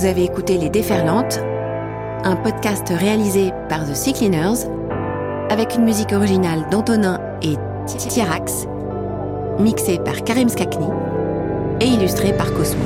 Vous 0.00 0.06
avez 0.06 0.24
écouté 0.24 0.56
Les 0.56 0.70
Déferlantes, 0.70 1.40
un 2.24 2.34
podcast 2.34 2.88
réalisé 2.88 3.52
par 3.68 3.86
The 3.86 3.94
Sea 3.94 4.14
Cleaners, 4.14 4.66
avec 5.50 5.74
une 5.74 5.84
musique 5.84 6.14
originale 6.14 6.64
d'Antonin 6.70 7.20
et 7.42 7.56
Tiarax, 7.86 8.66
mixée 9.58 9.98
par 9.98 10.24
Karim 10.24 10.48
Skakni 10.48 10.86
et 11.82 11.86
illustrée 11.86 12.32
par 12.32 12.50
Cosmo. 12.54 12.80